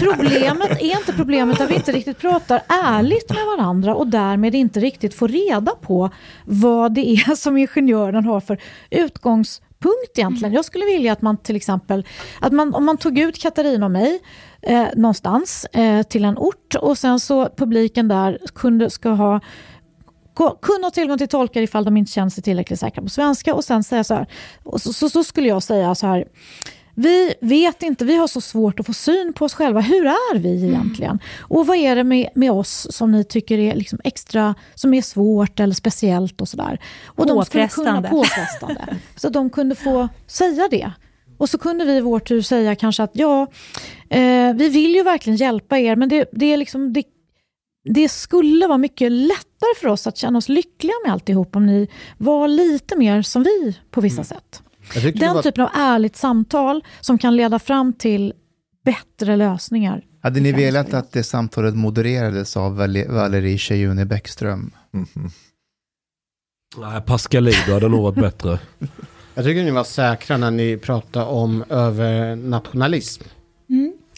[0.00, 4.80] problemet är inte problemet att vi inte riktigt pratar ärligt med varandra och därmed inte
[4.80, 6.10] riktigt får reda på
[6.44, 8.58] vad det är som ingenjören har för
[8.90, 10.54] utgångspunkt egentligen.
[10.54, 12.06] Jag skulle vilja att man till exempel,
[12.40, 14.20] att man, om man tog ut Katarina och mig
[14.62, 19.40] eh, någonstans eh, till en ort och sen så publiken där kunde, ska ha
[20.34, 23.64] Kunna ha tillgång till tolkar ifall de inte känner sig tillräckligt säkra på svenska och
[23.64, 24.26] sen säga så här,
[24.76, 26.24] så, så, så skulle jag säga så här,
[26.94, 29.80] vi vet inte, vi har så svårt att få syn på oss själva.
[29.80, 31.18] Hur är vi egentligen?
[31.40, 35.02] Och vad är det med, med oss som ni tycker är liksom extra, som är
[35.02, 36.78] svårt eller speciellt och sådär?
[37.06, 38.96] Och de skulle kunna påfrestande.
[39.16, 40.92] Så de kunde få säga det.
[41.38, 43.46] Och så kunde vi i vår tur säga kanske att ja,
[44.08, 47.04] eh, vi vill ju verkligen hjälpa er, men det, det är liksom, det,
[47.84, 51.88] det skulle vara mycket lättare för oss att känna oss lyckliga med alltihop om ni
[52.18, 54.62] var lite mer som vi på vissa sätt.
[54.92, 58.32] Tyckte det Den var- typen av ärligt samtal som kan leda fram till
[58.84, 60.04] bättre lösningar.
[60.22, 64.70] Hade ni velat att det samtalet modererades av Val- Valerie Tjejuni Bäckström?
[64.90, 65.30] Mhm.
[66.76, 68.58] Nej, Pascalido hade nog varit bättre.
[69.34, 73.22] Jag tycker ni var säkra när ni pratade om övernationalism.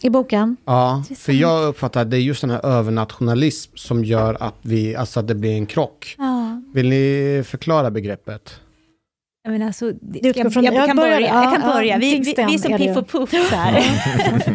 [0.07, 0.57] I boken?
[0.65, 4.97] Ja, för jag uppfattar att det är just den här övernationalism som gör att, vi,
[4.97, 6.15] alltså att det blir en krock.
[6.19, 6.63] Ja.
[6.75, 8.61] Vill ni förklara begreppet?
[9.43, 11.21] Jag, menar, alltså, utgår jag, från- jag, jag kan börja.
[11.21, 11.99] ja, jag kan ja, börja.
[11.99, 13.85] Vi, vi, vi är som Piff och Puff så här.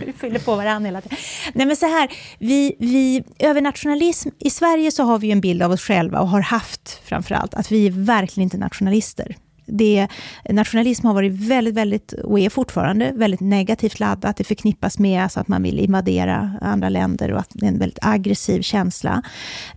[0.06, 1.18] vi fyller på varandra hela tiden.
[1.54, 5.72] Nej men så här, vi, vi, övernationalism, i Sverige så har vi en bild av
[5.72, 9.36] oss själva och har haft framförallt att vi är verkligen inte nationalister.
[9.66, 10.08] Det,
[10.50, 14.38] nationalism har varit väldigt, väldigt, och är fortfarande väldigt negativt laddat.
[14.38, 17.80] Det förknippas med alltså att man vill invadera andra länder och att det är en
[17.80, 19.22] väldigt aggressiv känsla.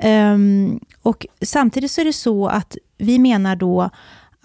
[0.04, 3.90] Um, och samtidigt så är det så att vi menar då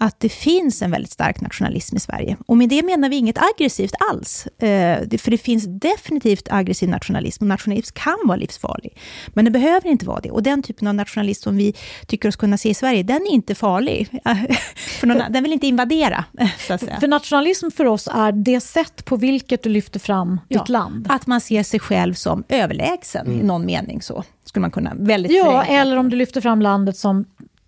[0.00, 2.36] att det finns en väldigt stark nationalism i Sverige.
[2.46, 4.46] Och med det menar vi inget aggressivt alls.
[4.46, 8.96] Eh, för det finns definitivt aggressiv nationalism och nationalism kan vara livsfarlig.
[9.28, 10.30] Men det behöver inte vara det.
[10.30, 11.74] Och den typen av nationalism som vi
[12.06, 14.08] tycker oss kunna se i Sverige, den är inte farlig.
[15.00, 16.24] för någon, den vill inte invadera,
[16.66, 17.00] så att säga.
[17.00, 21.06] För nationalism för oss är det sätt på vilket du lyfter fram ja, ditt land.
[21.10, 23.40] Att man ser sig själv som överlägsen mm.
[23.40, 24.02] i någon mening.
[24.02, 25.74] så skulle man kunna väldigt Ja, förenkla.
[25.74, 27.24] eller om du lyfter fram landet som,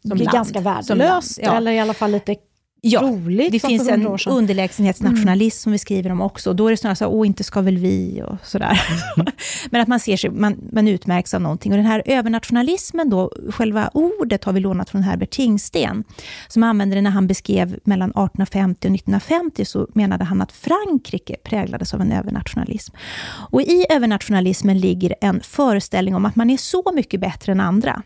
[0.08, 0.34] som blir land.
[0.34, 1.56] ganska värdelöst, ja.
[1.56, 2.36] eller i alla fall lite
[2.84, 3.52] ja, roligt.
[3.52, 5.50] Det finns en underlägsenhetsnationalism mm.
[5.50, 6.52] som vi skriver om också.
[6.52, 8.82] Då är det snarare så åh, inte ska väl vi och sådär.
[9.16, 9.32] Mm.
[9.70, 11.72] Men att man ser sig, man, man utmärks av någonting.
[11.72, 16.04] Och den här övernationalismen då, själva ordet har vi lånat från Herbert Tingsten,
[16.48, 21.36] som använde det när han beskrev mellan 1850 och 1950, så menade han att Frankrike
[21.44, 22.94] präglades av en övernationalism.
[23.50, 28.02] Och i övernationalismen ligger en föreställning om att man är så mycket bättre än andra.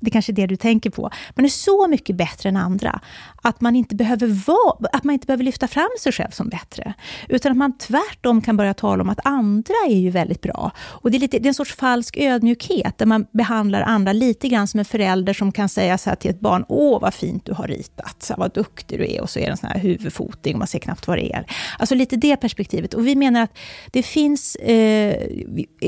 [0.00, 1.10] Det är kanske är det du tänker på.
[1.34, 3.00] Man är så mycket bättre än andra,
[3.42, 6.48] att man inte behöver behöver vara, att man inte behöver lyfta fram sig själv som
[6.48, 6.94] bättre.
[7.28, 10.70] Utan att man tvärtom kan börja tala om att andra är ju väldigt bra.
[10.78, 14.48] Och det är, lite, det är en sorts falsk ödmjukhet, där man behandlar andra lite
[14.48, 17.44] grann som en förälder som kan säga så här till ett barn, åh vad fint
[17.44, 19.68] du har ritat, så här, vad duktig du är, och så är det en sån
[19.68, 21.46] här huvudfoting, och man ser knappt vad det är.
[21.78, 22.94] Alltså lite det perspektivet.
[22.94, 23.58] Och vi menar att
[23.92, 25.16] det finns, eh,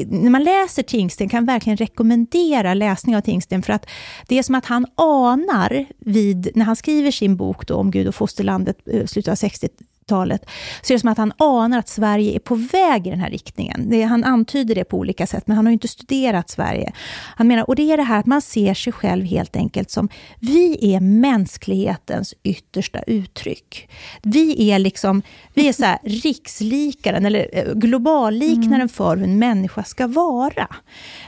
[0.06, 3.86] när man läser Tingsten, kan verkligen rekommendera läsning av Tingsten, för att
[4.28, 8.08] det är som att han anar vid, när han skriver sin bok då, om Gud
[8.08, 10.46] och fosterlandet, eh, slutet av 60-talet,
[10.82, 13.30] så är det som att han anar att Sverige är på väg i den här
[13.30, 13.90] riktningen.
[13.90, 16.92] Det, han antyder det på olika sätt, men han har ju inte studerat Sverige.
[17.36, 20.08] Han menar, och det är det här att man ser sig själv helt enkelt som,
[20.40, 23.90] vi är mänsklighetens yttersta uttryck.
[24.22, 25.22] Vi är liksom,
[25.54, 28.88] vi är så här rikslikaren, eller eh, globalliknaren mm.
[28.88, 30.68] för hur en människa ska vara.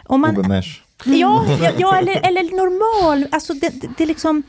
[0.05, 0.35] Om man,
[1.05, 1.45] Ja,
[1.79, 4.43] ja, eller, eller normal, alltså det, det, det liksom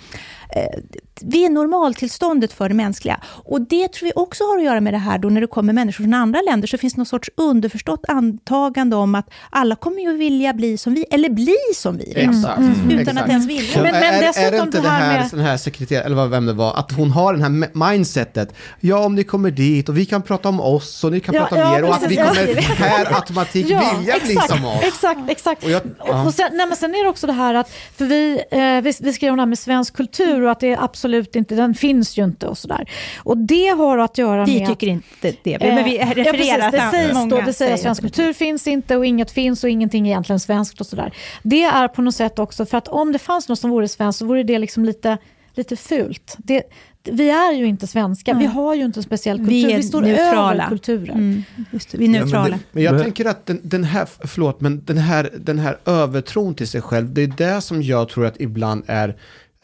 [1.22, 3.20] vi är normaltillståndet för det mänskliga.
[3.26, 5.74] Och det tror vi också har att göra med det här då när det kommer
[5.74, 10.02] människor från andra länder, så finns det någon sorts underförstått antagande om att alla kommer
[10.02, 12.46] ju vilja bli som vi, eller bli som vi mm.
[12.46, 12.90] Mm.
[12.90, 13.20] utan Exakt.
[13.20, 13.82] att ens vilja.
[13.82, 15.30] Men, men är, är det inte det här, med...
[15.32, 19.16] den här sekreteraren, eller vem det var, att hon har den här mindsetet, ja om
[19.16, 21.62] ni kommer dit och vi kan prata om oss och ni kan ja, prata om
[21.62, 24.84] ja, er och att vi kommer per automatik ja, vilja exakt, bli som oss.
[24.84, 25.64] Exakt, exakt.
[25.64, 26.26] Och, jag, ja.
[26.26, 28.94] och sen, nej, men sen är det också det här att, för vi, eh, vi,
[29.00, 32.18] vi skrev om det här med svensk kultur och att det absolut inte, den finns
[32.18, 32.90] ju inte och sådär.
[33.18, 34.62] Och det har att göra vi med...
[34.62, 37.82] Vi tycker inte det, men vi refererar ja, precis, det sägs då, det säger att
[37.82, 41.14] svensk kultur finns inte och inget finns och ingenting är egentligen svenskt och sådär.
[41.44, 44.20] Det är på något sätt också, för att om det fanns något som vore svenskt
[44.20, 45.18] så vore det liksom lite
[45.56, 46.36] lite fult.
[46.38, 46.64] Det,
[47.04, 48.42] vi är ju inte svenska, Nej.
[48.42, 50.54] vi har ju inte en speciell kultur, vi, vi står neutrala.
[50.54, 51.18] över kulturen.
[51.18, 52.50] Mm, det, vi är neutrala.
[52.50, 55.78] Ja, men, men, jag tänker att den, den, här, förlåt, men den här, den här
[55.86, 59.16] övertron till sig själv, det är det som jag tror att ibland är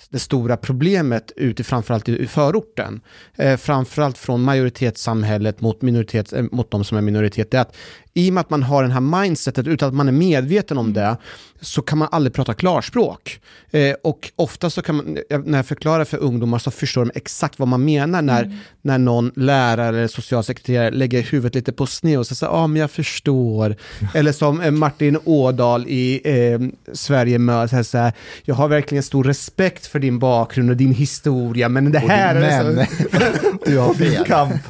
[0.10, 3.02] det stora problemet ute framförallt i förorten.
[3.36, 7.52] Eh, framförallt från majoritetssamhället mot, minoritet, eh, mot de som är minoritet.
[7.52, 7.76] Det är att
[8.14, 10.94] i och med att man har det här mindsetet utan att man är medveten om
[10.94, 11.18] det,
[11.62, 13.40] så kan man aldrig prata klarspråk.
[13.72, 17.60] Eh, och ofta så kan man, när jag förklarar för ungdomar så förstår de exakt
[17.60, 18.58] vad man menar när, mm.
[18.82, 22.82] när någon lärare eller socialsekreterare lägger huvudet lite på sned och säger ja ah, men
[22.82, 23.76] jag förstår.
[24.14, 26.60] eller som eh, Martin Ådahl i eh,
[26.94, 31.70] Sverige möter, så här, jag har verkligen stor respekt för din bakgrund och din historia,
[31.70, 32.86] men det här är så...
[33.66, 34.26] du har fel.
[34.26, 34.62] kamp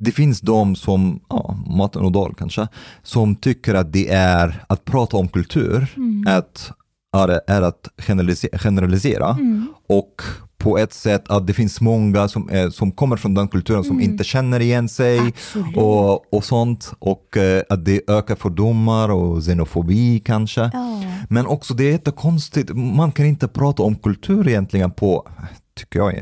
[0.00, 2.68] det finns de som, ja, Martin Odal kanske,
[3.02, 6.24] som tycker att det är att prata om kultur, mm.
[6.28, 6.72] att,
[7.16, 9.66] är, är att generalisera, generalisera mm.
[9.88, 10.22] och
[10.58, 13.96] på ett sätt att det finns många som, är, som kommer från den kulturen som
[13.96, 14.10] mm.
[14.10, 15.34] inte känner igen sig
[15.76, 20.60] och, och sånt och uh, att det ökar fördomar och xenofobi kanske.
[20.60, 21.04] Oh.
[21.28, 25.28] Men också det är jättekonstigt, man kan inte prata om kultur egentligen på,
[25.74, 26.14] tycker jag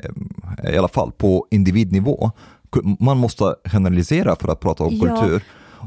[0.72, 2.31] i alla fall, på individnivå
[3.01, 5.16] man måste generalisera för att prata om ja.
[5.16, 5.43] kultur.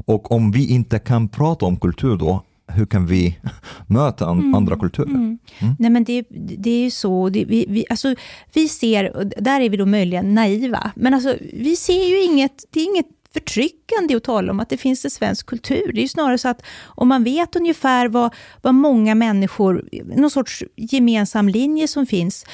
[0.05, 3.37] Och om vi inte kan prata om kultur då, hur kan vi
[3.87, 4.55] möta mm.
[4.55, 5.09] andra kulturer?
[5.09, 5.39] Mm.
[5.59, 5.75] Mm.
[5.79, 6.25] Nej, men det,
[6.57, 8.15] det är ju så, det, vi, vi, alltså,
[8.53, 12.79] vi ser, där är vi då möjligen naiva, men alltså, vi ser ju inget, det
[12.79, 15.91] är inget förtryckande att tala om att det finns en svensk kultur.
[15.93, 20.31] Det är ju snarare så att om man vet ungefär vad, vad många människor, någon
[20.31, 22.45] sorts gemensam linje som finns,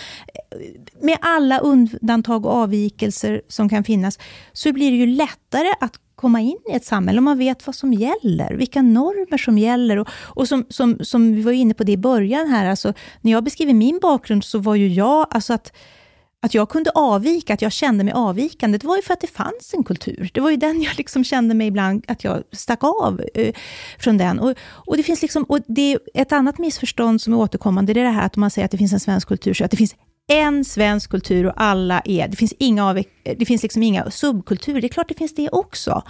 [1.01, 4.19] med alla undantag och avvikelser som kan finnas,
[4.53, 7.75] så blir det ju lättare att komma in i ett samhälle, om man vet vad
[7.75, 9.97] som gäller, vilka normer som gäller.
[9.97, 13.31] Och, och som, som, som vi var inne på det i början här, alltså, när
[13.31, 15.71] jag beskriver min bakgrund så var ju jag, alltså att
[16.47, 19.27] att jag kunde avvika, att jag kände mig avvikande, det var ju för att det
[19.27, 20.29] fanns en kultur.
[20.33, 23.53] Det var ju den jag liksom kände mig ibland, att jag stack av eh,
[23.99, 24.39] från den.
[24.39, 27.99] Och, och, det finns liksom, och det är ett annat missförstånd som är återkommande, det
[27.99, 29.71] är det här att om man säger att det finns en svensk kultur, så att
[29.71, 29.95] det finns
[30.27, 33.03] en svensk kultur och alla är, det finns inga, av,
[33.37, 36.03] det finns liksom inga subkulturer, det är klart det finns det också.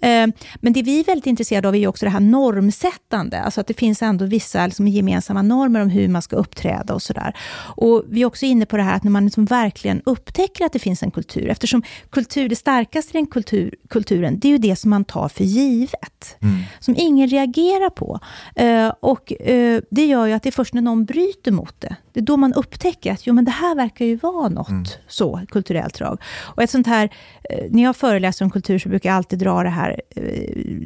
[0.00, 0.32] Mm.
[0.60, 3.74] Men det vi är väldigt intresserade av är också det här normsättande, alltså att det
[3.74, 7.36] finns ändå vissa liksom gemensamma normer om hur man ska uppträda och sådär.
[7.76, 10.72] Och vi är också inne på det här att när man liksom verkligen upptäcker att
[10.72, 14.58] det finns en kultur, eftersom kultur, det starkaste i den kultur, kulturen, det är ju
[14.58, 16.62] det som man tar för givet, mm.
[16.80, 18.20] som ingen reagerar på.
[18.54, 21.96] Eh, och eh, det gör ju att det är först när någon bryter mot det,
[22.12, 24.84] det är då man upptäcker att jo, men det här verkar ju vara något mm.
[25.08, 26.22] så, kulturellt drag.
[26.56, 27.10] Och ett sånt här,
[27.50, 30.00] eh, när jag föreläser om kultur så brukar jag alltid dra det här,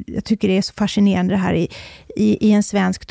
[0.07, 1.69] jag tycker det är så fascinerande det här i,
[2.15, 3.05] i, i en svensk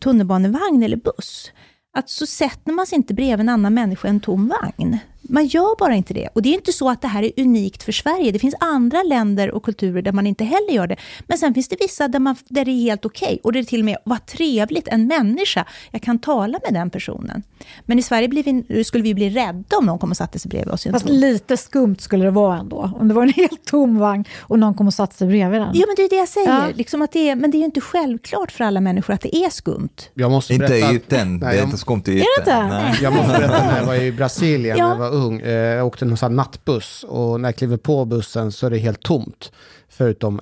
[0.00, 1.52] tunnelbanevagn eller buss.
[1.96, 4.98] Att så sätter man sig inte bredvid en annan människa en tom vagn.
[5.28, 6.28] Man gör bara inte det.
[6.32, 8.32] Och det är inte så att det här är unikt för Sverige.
[8.32, 10.96] Det finns andra länder och kulturer där man inte heller gör det.
[11.26, 13.26] Men sen finns det vissa där, man, där det är helt okej.
[13.26, 13.38] Okay.
[13.42, 15.64] Och det är till och med, vad trevligt, en människa.
[15.90, 17.42] Jag kan tala med den personen.
[17.84, 18.28] Men i Sverige
[18.68, 20.86] vi, skulle vi bli rädda om någon kom och satte sig bredvid oss.
[20.90, 22.90] Fast lite skumt skulle det vara ändå.
[23.00, 25.70] Om det var en helt tom vagn och någon kom och satte sig bredvid den.
[25.74, 26.48] Ja, men det är det jag säger.
[26.48, 26.66] Ja.
[26.74, 29.36] Liksom att det är, men det är ju inte självklart för alla människor att det
[29.36, 29.88] är skumt.
[30.14, 30.76] Jag måste berätta.
[30.76, 31.40] Inte ytan.
[31.40, 32.20] Det är inte skumt i ytan.
[32.20, 32.68] Är det inte?
[32.68, 32.98] Nej.
[33.02, 34.94] Jag måste berätta när jag var i Brasilien, ja.
[35.16, 35.40] Ung.
[35.40, 38.78] Eh, jag åkte en sån nattbuss och när jag kliver på bussen så är det
[38.78, 39.52] helt tomt.
[39.88, 40.40] Förutom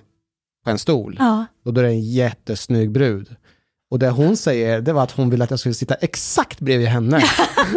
[0.64, 1.16] på en stol.
[1.18, 1.46] Ja.
[1.64, 3.36] Och då är det en jättesnygg brud.
[3.90, 6.88] Och det hon säger, det var att hon ville att jag skulle sitta exakt bredvid
[6.88, 7.22] henne.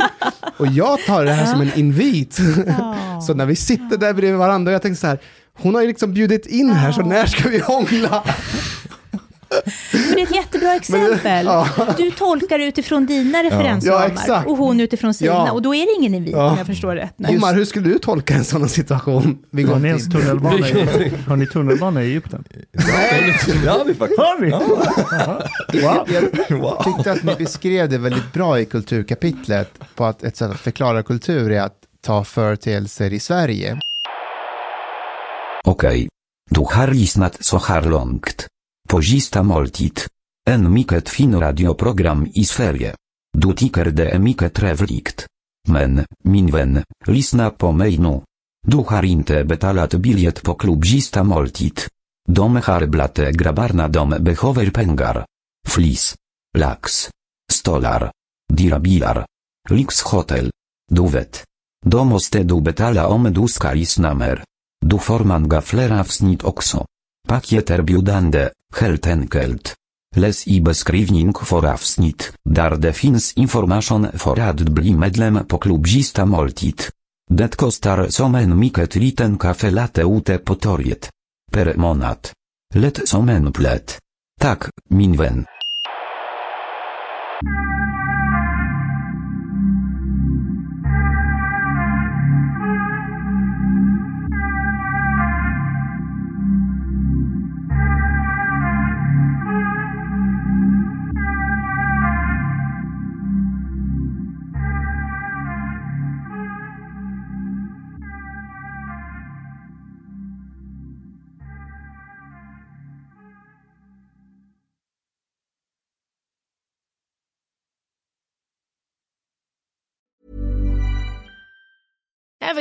[0.57, 2.33] och jag tar det här som en invit.
[3.27, 5.19] Så när vi sitter där bredvid varandra, och jag tänkte så här,
[5.53, 8.23] hon har ju liksom bjudit in här, så när ska vi hångla?
[9.91, 11.45] Men det är ett jättebra exempel.
[11.45, 11.67] Det, ja.
[11.97, 15.31] Du tolkar utifrån dina referensramar ja, och hon utifrån sina.
[15.31, 15.51] Ja.
[15.51, 16.51] Och då är det ingen invit ja.
[16.51, 17.13] om jag förstår rätt.
[17.17, 19.37] Omar, hur skulle du tolka en sån situation?
[19.51, 22.43] Vi går har, ni tunnelbana i, har ni tunnelbana i Egypten?
[22.71, 24.19] Nej, det har vi faktiskt.
[24.19, 24.51] Har ni?
[25.81, 26.07] Wow.
[26.09, 30.59] Jag tyckte att ni beskrev det väldigt bra i kulturkapitlet på att ett sätt att
[30.59, 33.79] förklara kultur är att ta företeelser i Sverige.
[35.63, 35.89] Okej.
[35.89, 36.07] Okay.
[36.49, 38.47] Du har lyssnat så här långt.
[38.87, 40.07] Pozista moltit.
[40.43, 42.93] En miket fin radioprogram i sferie.
[43.37, 45.25] Dutiker de emiket revlikt.
[45.67, 48.23] Men, minwen, lisna po mejnu.
[48.67, 51.89] Ducharinte betalat biliet po klubzista moltit.
[52.23, 55.25] Dom harblate grabarna dom behover pengar.
[55.67, 56.15] Flis.
[56.55, 57.09] Laks.
[57.51, 58.11] Stolar.
[58.47, 59.25] Dirabilar.
[59.69, 60.51] Lix hotel.
[60.91, 61.43] Duwet.
[61.85, 63.45] Domostedu betala om du.
[64.79, 66.85] Du forman gaflera wsnit okso.
[67.27, 69.75] Pakieter biudande helt enkelt.
[70.15, 76.25] Les i beskrivning for avsnitt dar de finns information for ad bli medlem po klubzista
[76.25, 76.89] moltit.
[77.29, 81.09] Det kostar somen miket liten kafe late ute potoriet.
[81.51, 82.33] Per monat.
[82.75, 83.99] Let somen plet.
[84.41, 85.17] Tak, minwen.
[85.17, 85.45] vän.